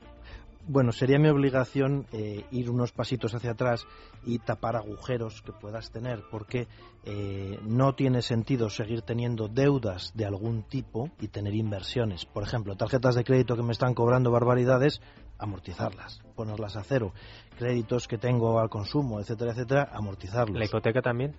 [0.66, 3.86] Bueno, sería mi obligación eh, ir unos pasitos hacia atrás
[4.24, 6.68] y tapar agujeros que puedas tener, porque
[7.04, 12.26] eh, no tiene sentido seguir teniendo deudas de algún tipo y tener inversiones.
[12.26, 15.00] Por ejemplo, tarjetas de crédito que me están cobrando barbaridades,
[15.40, 17.12] amortizarlas, ponerlas a cero.
[17.58, 20.58] Créditos que tengo al consumo, etcétera, etcétera, amortizarlos.
[20.58, 21.34] ¿La hipoteca también?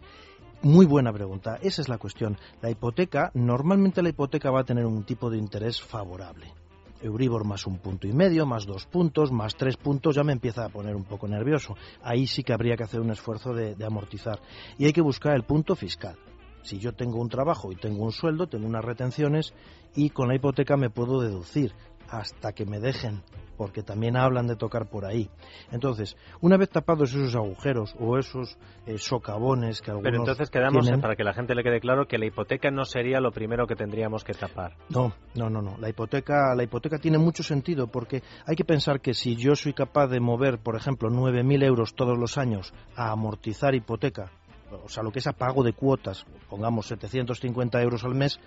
[0.63, 1.57] Muy buena pregunta.
[1.61, 2.37] Esa es la cuestión.
[2.61, 6.53] La hipoteca, normalmente la hipoteca va a tener un tipo de interés favorable.
[7.01, 10.65] Euribor más un punto y medio, más dos puntos, más tres puntos, ya me empieza
[10.65, 11.75] a poner un poco nervioso.
[12.03, 14.39] Ahí sí que habría que hacer un esfuerzo de, de amortizar.
[14.77, 16.15] Y hay que buscar el punto fiscal.
[16.61, 19.55] Si yo tengo un trabajo y tengo un sueldo, tengo unas retenciones
[19.95, 21.73] y con la hipoteca me puedo deducir
[22.11, 23.23] hasta que me dejen,
[23.57, 25.29] porque también hablan de tocar por ahí.
[25.71, 30.83] Entonces, una vez tapados esos agujeros o esos eh, socavones que algunos Pero entonces quedamos,
[30.83, 33.65] tienen, para que la gente le quede claro, que la hipoteca no sería lo primero
[33.67, 34.75] que tendríamos que tapar.
[34.89, 35.77] No, no, no, no.
[35.77, 39.73] La hipoteca, la hipoteca tiene mucho sentido porque hay que pensar que si yo soy
[39.73, 44.31] capaz de mover, por ejemplo, 9.000 euros todos los años a amortizar hipoteca,
[44.71, 48.39] o sea, lo que es a pago de cuotas, pongamos 750 euros al mes,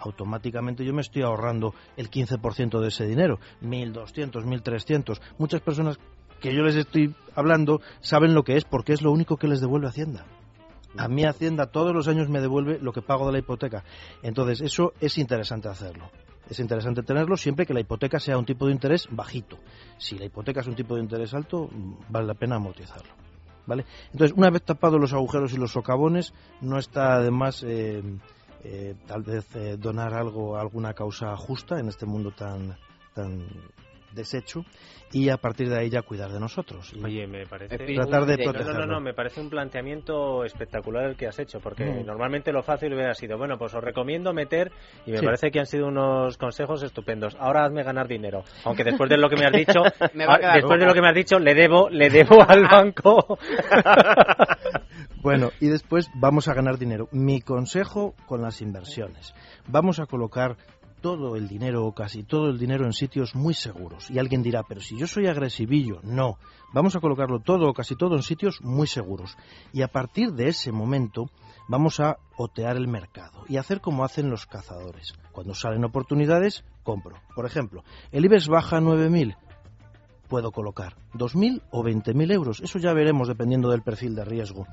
[0.00, 5.20] automáticamente yo me estoy ahorrando el 15% de ese dinero, 1.200, 1.300.
[5.38, 5.98] Muchas personas
[6.40, 9.60] que yo les estoy hablando saben lo que es porque es lo único que les
[9.60, 10.26] devuelve Hacienda.
[10.98, 13.84] A mí Hacienda todos los años me devuelve lo que pago de la hipoteca.
[14.22, 16.10] Entonces, eso es interesante hacerlo.
[16.48, 19.58] Es interesante tenerlo siempre que la hipoteca sea un tipo de interés bajito.
[19.98, 21.68] Si la hipoteca es un tipo de interés alto,
[22.08, 23.25] vale la pena amortizarlo.
[23.66, 23.84] ¿Vale?
[24.12, 28.02] Entonces, una vez tapados los agujeros y los socavones, no está además eh,
[28.64, 32.76] eh, tal vez eh, donar algo a alguna causa justa en este mundo tan,
[33.14, 33.46] tan
[34.16, 34.64] deshecho
[35.12, 36.92] y a partir de ahí ya cuidar de nosotros.
[37.04, 37.76] Oye, me parece...
[37.78, 41.60] Tratar de No, no, no, no, me parece un planteamiento espectacular el que has hecho,
[41.60, 42.04] porque Mm.
[42.06, 44.72] normalmente lo fácil hubiera sido, bueno, pues os recomiendo meter,
[45.06, 45.24] y me Sí.
[45.24, 47.36] parece que han sido unos consejos estupendos.
[47.38, 49.82] Ahora hazme ganar dinero, aunque después de lo que me has dicho,
[50.14, 52.10] Me va a ah, quedar después de lo que me has dicho, le debo, le
[52.10, 53.38] debo al banco.
[55.22, 57.08] Bueno, y después vamos a ganar dinero.
[57.10, 59.34] Mi consejo con las inversiones.
[59.66, 60.56] Vamos a colocar
[61.06, 64.10] todo el dinero o casi todo el dinero en sitios muy seguros.
[64.10, 66.36] Y alguien dirá, pero si yo soy agresivillo, no.
[66.72, 69.36] Vamos a colocarlo todo o casi todo en sitios muy seguros.
[69.72, 71.30] Y a partir de ese momento
[71.68, 75.14] vamos a otear el mercado y hacer como hacen los cazadores.
[75.30, 77.14] Cuando salen oportunidades, compro.
[77.36, 79.36] Por ejemplo, el IBEX baja a 9.000,
[80.26, 82.60] puedo colocar 2.000 o 20.000 euros.
[82.62, 84.66] Eso ya veremos dependiendo del perfil de riesgo.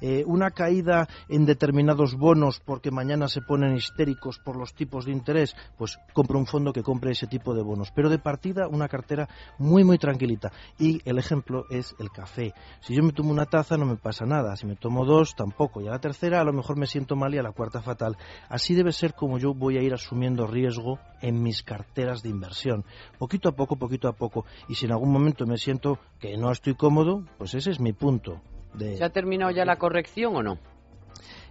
[0.00, 5.12] Eh, una caída en determinados bonos porque mañana se ponen histéricos por los tipos de
[5.12, 7.90] interés, pues compro un fondo que compre ese tipo de bonos.
[7.92, 9.28] Pero de partida una cartera
[9.58, 10.52] muy muy tranquilita.
[10.78, 12.54] Y el ejemplo es el café.
[12.80, 14.56] Si yo me tomo una taza no me pasa nada.
[14.56, 15.80] Si me tomo dos tampoco.
[15.80, 18.16] Y a la tercera a lo mejor me siento mal y a la cuarta fatal.
[18.48, 22.84] Así debe ser como yo voy a ir asumiendo riesgo en mis carteras de inversión.
[23.18, 24.44] Poquito a poco, poquito a poco.
[24.68, 27.92] Y si en algún momento me siento que no estoy cómodo, pues ese es mi
[27.92, 28.40] punto.
[28.78, 28.96] De...
[28.96, 30.58] ¿Se ha terminado ya la corrección o no?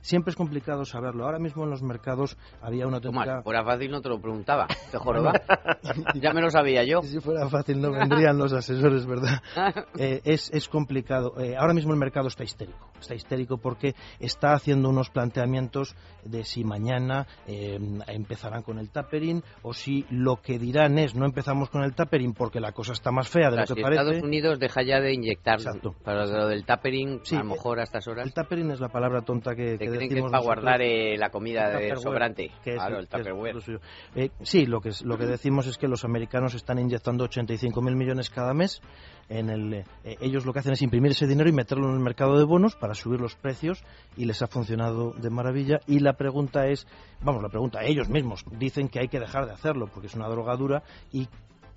[0.07, 1.25] Siempre es complicado saberlo.
[1.25, 3.39] Ahora mismo en los mercados había una auténtica...
[3.39, 4.65] si fuera fácil no te lo preguntaba.
[4.89, 5.33] ¿Te joroba?
[6.15, 7.01] ya me lo sabía yo.
[7.01, 9.41] Si fuera fácil no vendrían los asesores, ¿verdad?
[9.99, 11.33] Eh, es, es complicado.
[11.39, 12.91] Eh, ahora mismo el mercado está histérico.
[12.99, 19.43] Está histérico porque está haciendo unos planteamientos de si mañana eh, empezarán con el tapering
[19.63, 23.11] o si lo que dirán es no empezamos con el tapering porque la cosa está
[23.11, 24.01] más fea de O sea, lo que si parece.
[24.01, 25.95] Estados Unidos deja ya de inyectar Exacto.
[26.03, 28.25] para lo del tapering, Sí, a lo mejor a estas horas.
[28.25, 31.29] El tapering es la palabra tonta que, ¿Te que que es para guardar eh, la
[31.29, 32.51] comida de sobrante?
[32.63, 33.55] que es- claro, el Tupperware.
[34.15, 37.95] Eh, sí, lo que, es- lo que decimos es que los americanos están inyectando 85.000
[37.95, 38.81] millones cada mes.
[39.29, 39.85] En el, eh,
[40.21, 42.75] ellos lo que hacen es imprimir ese dinero y meterlo en el mercado de bonos
[42.75, 43.83] para subir los precios
[44.15, 45.79] y les ha funcionado de maravilla.
[45.85, 46.87] Y la pregunta es,
[47.21, 50.29] vamos, la pregunta, ellos mismos dicen que hay que dejar de hacerlo porque es una
[50.29, 51.27] drogadura y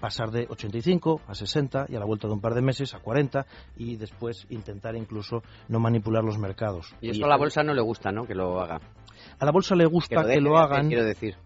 [0.00, 3.00] pasar de 85 a 60 y a la vuelta de un par de meses a
[3.00, 3.46] 40
[3.76, 6.94] y después intentar incluso no manipular los mercados.
[7.00, 8.26] Y eso a la bolsa no le gusta, ¿no?
[8.26, 8.80] Que lo haga.
[9.38, 10.88] A la bolsa le gusta que lo, hagan.
[10.88, 11.36] Quiero decir.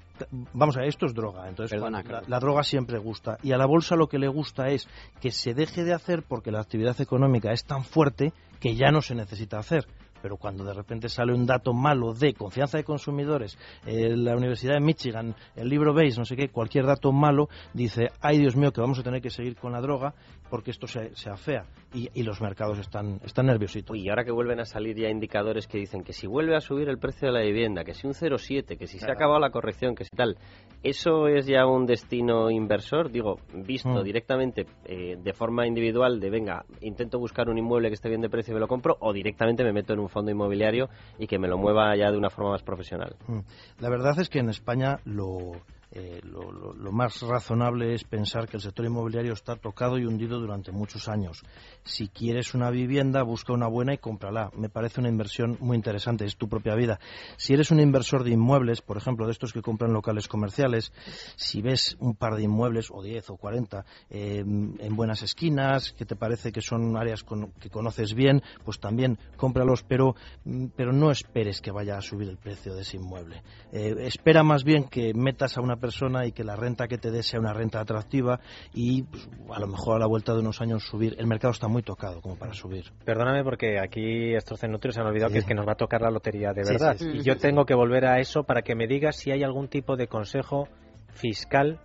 [0.53, 3.37] Vamos a ver, esto es droga, entonces la, droga siempre gusta.
[3.43, 4.89] Y a la bolsa lo que le gusta es
[5.21, 9.03] que se deje de hacer porque la actividad económica es tan fuerte que ya no
[9.03, 9.89] se necesita hacer
[10.25, 14.73] pero cuando de repente sale un dato malo de confianza de consumidores, eh, la Universidad
[14.73, 18.73] de Michigan, el libro Base, no sé qué, cualquier dato malo, dice, ay Dios mío,
[18.73, 20.15] que vamos a tener que seguir con la droga
[20.49, 23.97] porque esto se, se afea y, los mercados están, están nerviositos.
[23.97, 26.89] y ahora que vuelven a salir ya indicadores que dicen que si vuelve a subir
[26.89, 29.51] el precio de la vivienda, que si un 0,7, que si se ha acabado la
[29.51, 30.37] corrección, que si tal,
[30.83, 33.11] ¿eso es ya un destino inversor?
[33.11, 34.03] Digo, visto mm.
[34.03, 38.31] directamente eh, de forma individual de, venga, intento buscar un inmueble que esté bien de
[38.31, 40.89] precio y me lo compro, o directamente me meto en un fondo inmobiliario
[41.19, 43.17] y que me lo mueva ya de una forma más profesional.
[43.27, 43.41] Mm.
[43.81, 45.53] La verdad es que en España lo,
[45.97, 50.73] eh, lo, más razonable es pensar que el sector inmobiliario está tocado y hundido durante
[50.73, 51.45] muchos años.
[51.85, 54.51] Si quieres una vivienda, busca una buena y cómprala.
[54.57, 56.99] Me parece una inversión muy interesante, es tu propia vida.
[57.37, 60.93] Si eres un inversor de inmuebles, por ejemplo, de estos que compran locales comerciales,
[61.37, 66.05] si ves un par de inmuebles, o 10 o 40, eh, en buenas esquinas, que
[66.05, 67.25] te parece que son áreas
[67.61, 72.29] que conoces bien, pues también cómpralos, pero, mm, pero no esperes que vaya a subir
[72.29, 73.43] el precio de ese inmueble.
[73.73, 77.11] Eh, espera más bien que metas a una persona y que la renta que te
[77.11, 78.41] dé sea una renta atractiva
[78.73, 81.15] y pues, a lo mejor a la vuelta de unos años subir.
[81.19, 82.85] El mercado está muy tocado como para subir.
[83.05, 86.01] Perdóname porque aquí estos cenutrios se han olvidado que es que nos va a tocar
[86.01, 86.97] la lotería de verdad.
[86.99, 89.97] y yo tengo que volver a eso para que me digas si hay algún tipo
[89.97, 90.69] de consejo
[91.13, 91.81] fiscal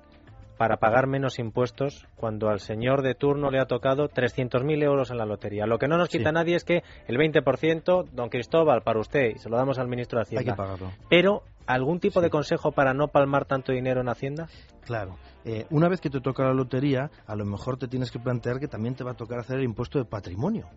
[0.60, 5.18] para pagar menos impuestos cuando al señor de turno le ha tocado 300.000 euros en
[5.18, 5.66] la lotería.
[5.66, 9.38] Lo que no nos quita nadie es que el 20%, don Cristóbal, para usted, y
[9.38, 10.41] se lo damos al ministro de Hacienda.
[10.41, 10.91] Hay que pagarlo.
[11.10, 14.47] Pero ¿Algún tipo de consejo para no palmar tanto dinero en Hacienda?
[14.82, 15.18] Claro.
[15.45, 18.60] Eh, una vez que te toca la lotería, a lo mejor te tienes que plantear
[18.60, 20.68] que también te va a tocar hacer el impuesto de patrimonio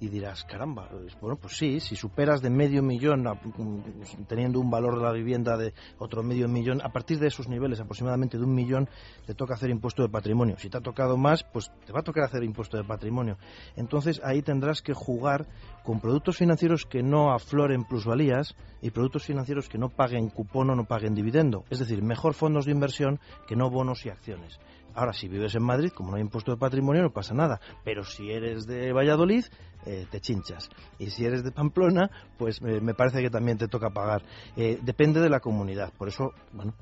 [0.00, 0.88] y dirás, caramba,
[1.20, 5.56] bueno, pues sí, si superas de medio millón, mm, teniendo un valor de la vivienda
[5.56, 8.88] de otro medio millón, a partir de esos niveles, aproximadamente de un millón,
[9.24, 10.56] te toca hacer impuesto de patrimonio.
[10.58, 13.38] Si te ha tocado más, pues te va a tocar hacer impuesto de patrimonio.
[13.76, 15.46] Entonces ahí tendrás que jugar
[15.84, 20.74] con productos financieros que no afloren plusvalías y productos financieros que no paguen cupón o
[20.74, 21.64] no paguen dividendo.
[21.70, 24.58] Es decir, mejor fondos de inversión que no bonos y acciones.
[24.96, 27.60] Ahora, si vives en Madrid, como no hay impuesto de patrimonio, no pasa nada.
[27.84, 29.44] Pero si eres de Valladolid,
[29.86, 30.68] eh, te chinchas.
[30.98, 34.22] Y si eres de Pamplona, pues eh, me parece que también te toca pagar.
[34.56, 35.92] Eh, depende de la comunidad.
[35.96, 36.74] Por eso, bueno.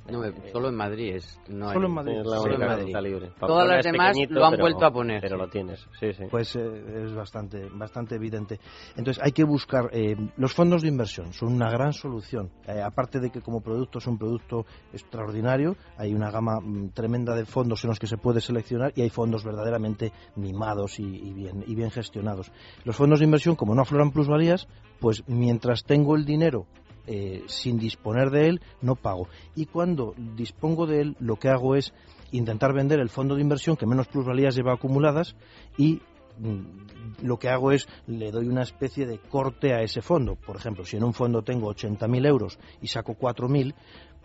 [0.52, 1.40] solo en Madrid es.
[1.48, 2.22] No solo en Madrid.
[2.24, 2.96] solo en Madrid.
[3.02, 3.32] Libre.
[3.40, 5.20] Todas las demás lo han vuelto a poner.
[5.20, 5.84] Pero lo tienes.
[5.98, 6.24] Sí, sí.
[6.30, 8.60] Pues es bastante, bastante evidente.
[8.96, 9.90] Entonces hay que buscar.
[10.36, 12.50] los fondos de inversión son una gran solución.
[12.84, 17.44] aparte de que como producto es un producto extraordinario, hay una gama mm, tremenda de
[17.44, 21.74] fondos en los que se puede seleccionar y hay fondos verdaderamente mimados y, bien, y
[21.74, 22.50] bien gestionados.
[22.84, 24.68] Los fondos de inversión, como no afloran plusvalías,
[25.00, 26.66] pues mientras tengo el dinero
[27.06, 29.28] eh, sin disponer de él, no pago.
[29.56, 31.92] Y cuando dispongo de él, lo que hago es
[32.30, 35.34] intentar vender el fondo de inversión que menos plusvalías lleva acumuladas
[35.76, 36.00] y
[36.38, 40.36] mm, lo que hago es le doy una especie de corte a ese fondo.
[40.36, 43.74] Por ejemplo, si en un fondo tengo 80.000 euros y saco 4.000,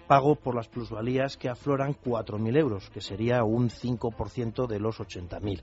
[0.08, 5.62] pago por las plusvalías que afloran 4.000 euros, que sería un 5% de los 80.000.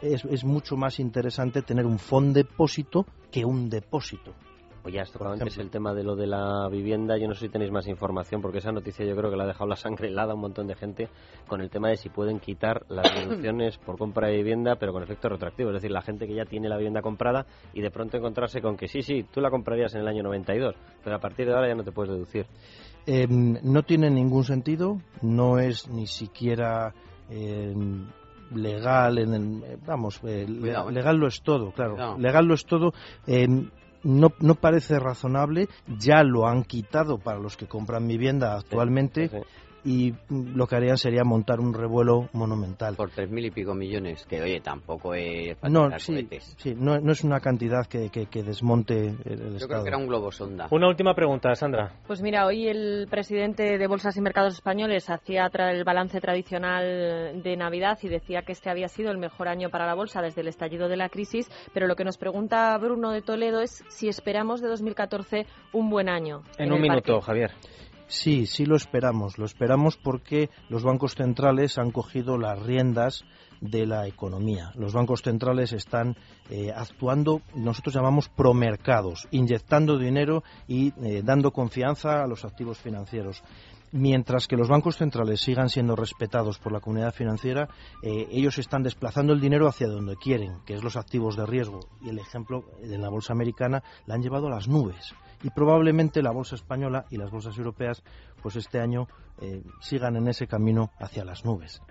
[0.00, 4.32] Es, es mucho más interesante tener un fondo depósito que un depósito.
[4.82, 7.18] Oye, esto probablemente es el tema de lo de la vivienda.
[7.18, 9.46] Yo no sé si tenéis más información, porque esa noticia yo creo que la ha
[9.46, 11.08] dejado la sangre helada a un montón de gente
[11.46, 15.02] con el tema de si pueden quitar las deducciones por compra de vivienda, pero con
[15.02, 15.68] efecto retroactivo.
[15.70, 18.78] Es decir, la gente que ya tiene la vivienda comprada y de pronto encontrarse con
[18.78, 20.74] que sí, sí, tú la comprarías en el año 92,
[21.04, 22.46] pero a partir de ahora ya no te puedes deducir.
[23.06, 26.94] Em, no tiene ningún sentido, no es ni siquiera
[27.28, 28.06] em,
[28.54, 30.92] legal en el, eh, vamos eh, ¿eh?
[30.92, 32.18] legal lo es todo claro.
[32.18, 32.92] Legal lo es todo
[33.26, 33.70] em,
[34.02, 39.30] no, no parece razonable ya lo han quitado para los que compran vivienda actualmente
[39.84, 42.96] y lo que harían sería montar un revuelo monumental.
[42.96, 47.12] Por tres mil y pico millones, que oye, tampoco es no, sí, sí no, no,
[47.12, 50.68] es una cantidad que, que, desmonte el, Yo creo que era un globo sonda.
[50.70, 51.92] Una última pregunta, Sandra.
[52.06, 57.56] Pues mira, hoy el presidente de Bolsas y Mercados Españoles hacía el balance tradicional de
[57.56, 60.48] Navidad y decía que este había sido el mejor año para la bolsa desde el
[60.48, 64.60] estallido de la crisis, pero lo que nos pregunta Bruno de Toledo es si esperamos
[64.60, 66.42] de 2014 un buen año.
[66.58, 67.52] En, un minuto, Javier.
[68.10, 69.38] Sí, sí lo esperamos.
[69.38, 73.24] Lo esperamos porque los bancos centrales han cogido las riendas
[73.60, 74.72] de la economía.
[74.74, 76.16] Los bancos centrales están
[76.48, 83.44] eh, actuando, nosotros llamamos promercados, inyectando dinero y eh, dando confianza a los activos financieros
[83.92, 87.68] mientras que los bancos centrales sigan siendo respetados por la comunidad financiera,
[88.02, 91.80] eh, ellos están desplazando el dinero hacia donde quieren, que es los activos de riesgo.
[92.00, 95.12] Y el ejemplo de la bolsa americana la han llevado a las nubes.
[95.42, 98.02] Y probablemente la bolsa española y las bolsas europeas,
[98.42, 99.08] pues este año
[99.40, 101.82] eh, sigan en ese camino hacia las nubes.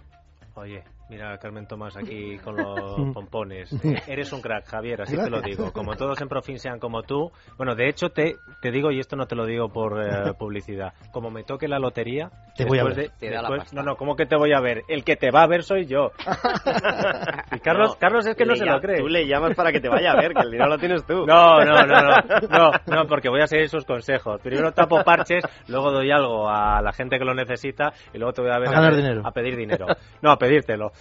[0.56, 3.76] Oye, Mira, Carmen Tomás aquí con los pompones.
[4.07, 5.72] Eres un crack, Javier, así te lo digo.
[5.74, 7.32] Como todos en Profin sean como tú.
[7.57, 10.93] Bueno, de hecho, te, te digo, y esto no te lo digo por eh, publicidad,
[11.12, 12.95] como me toque la lotería, te voy a ver.
[12.95, 14.84] De, te da la no, no, ¿cómo que te voy a ver?
[14.88, 16.12] El que te va a ver soy yo.
[17.51, 18.99] y Carlos, Carlos es que no se lo cree.
[18.99, 21.26] Tú le llamas para que te vaya a ver, que el dinero lo tienes tú.
[21.26, 22.12] No, no, no, no,
[22.49, 24.39] no, no, porque voy a seguir sus consejos.
[24.41, 28.41] Primero tapo parches, luego doy algo a la gente que lo necesita y luego te
[28.41, 29.22] voy a ver a, ganar dinero.
[29.26, 29.88] a pedir dinero.
[30.22, 30.91] No, a pedírtelo.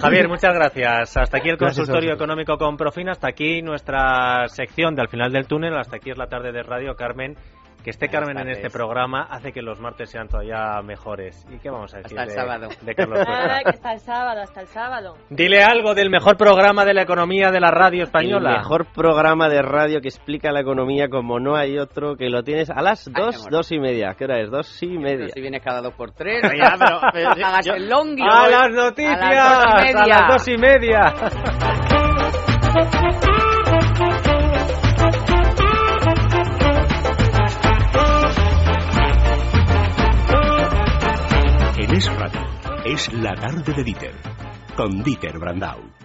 [0.00, 1.16] Javier, muchas gracias.
[1.16, 5.46] Hasta aquí el consultorio económico con Profina, hasta aquí nuestra sección de Al final del
[5.46, 7.36] túnel, hasta aquí es la tarde de radio, Carmen.
[7.84, 11.46] Que esté Carmen en este programa hace que los martes sean todavía mejores.
[11.50, 12.68] ¿Y qué vamos a decir hasta el de, sábado.
[12.80, 15.14] de Carlos Nada, que hasta el sábado, hasta el sábado.
[15.28, 18.52] Dile algo del mejor programa de la economía de la radio española.
[18.52, 22.42] El mejor programa de radio que explica la economía como no hay otro, que lo
[22.42, 24.14] tienes a las dos, dos y media.
[24.16, 24.50] ¿Qué hora es?
[24.50, 25.28] Dos y media.
[25.28, 28.22] si vienes cada dos por tres, ya, pero, pero, hagas yo- el longi.
[28.22, 28.50] A hoy.
[28.50, 30.02] las noticias, A las dos y media.
[30.02, 31.14] a las dos y media.
[41.94, 42.40] Es Radio,
[42.84, 44.14] es la tarde de Dieter,
[44.76, 45.84] con Dieter Brandau.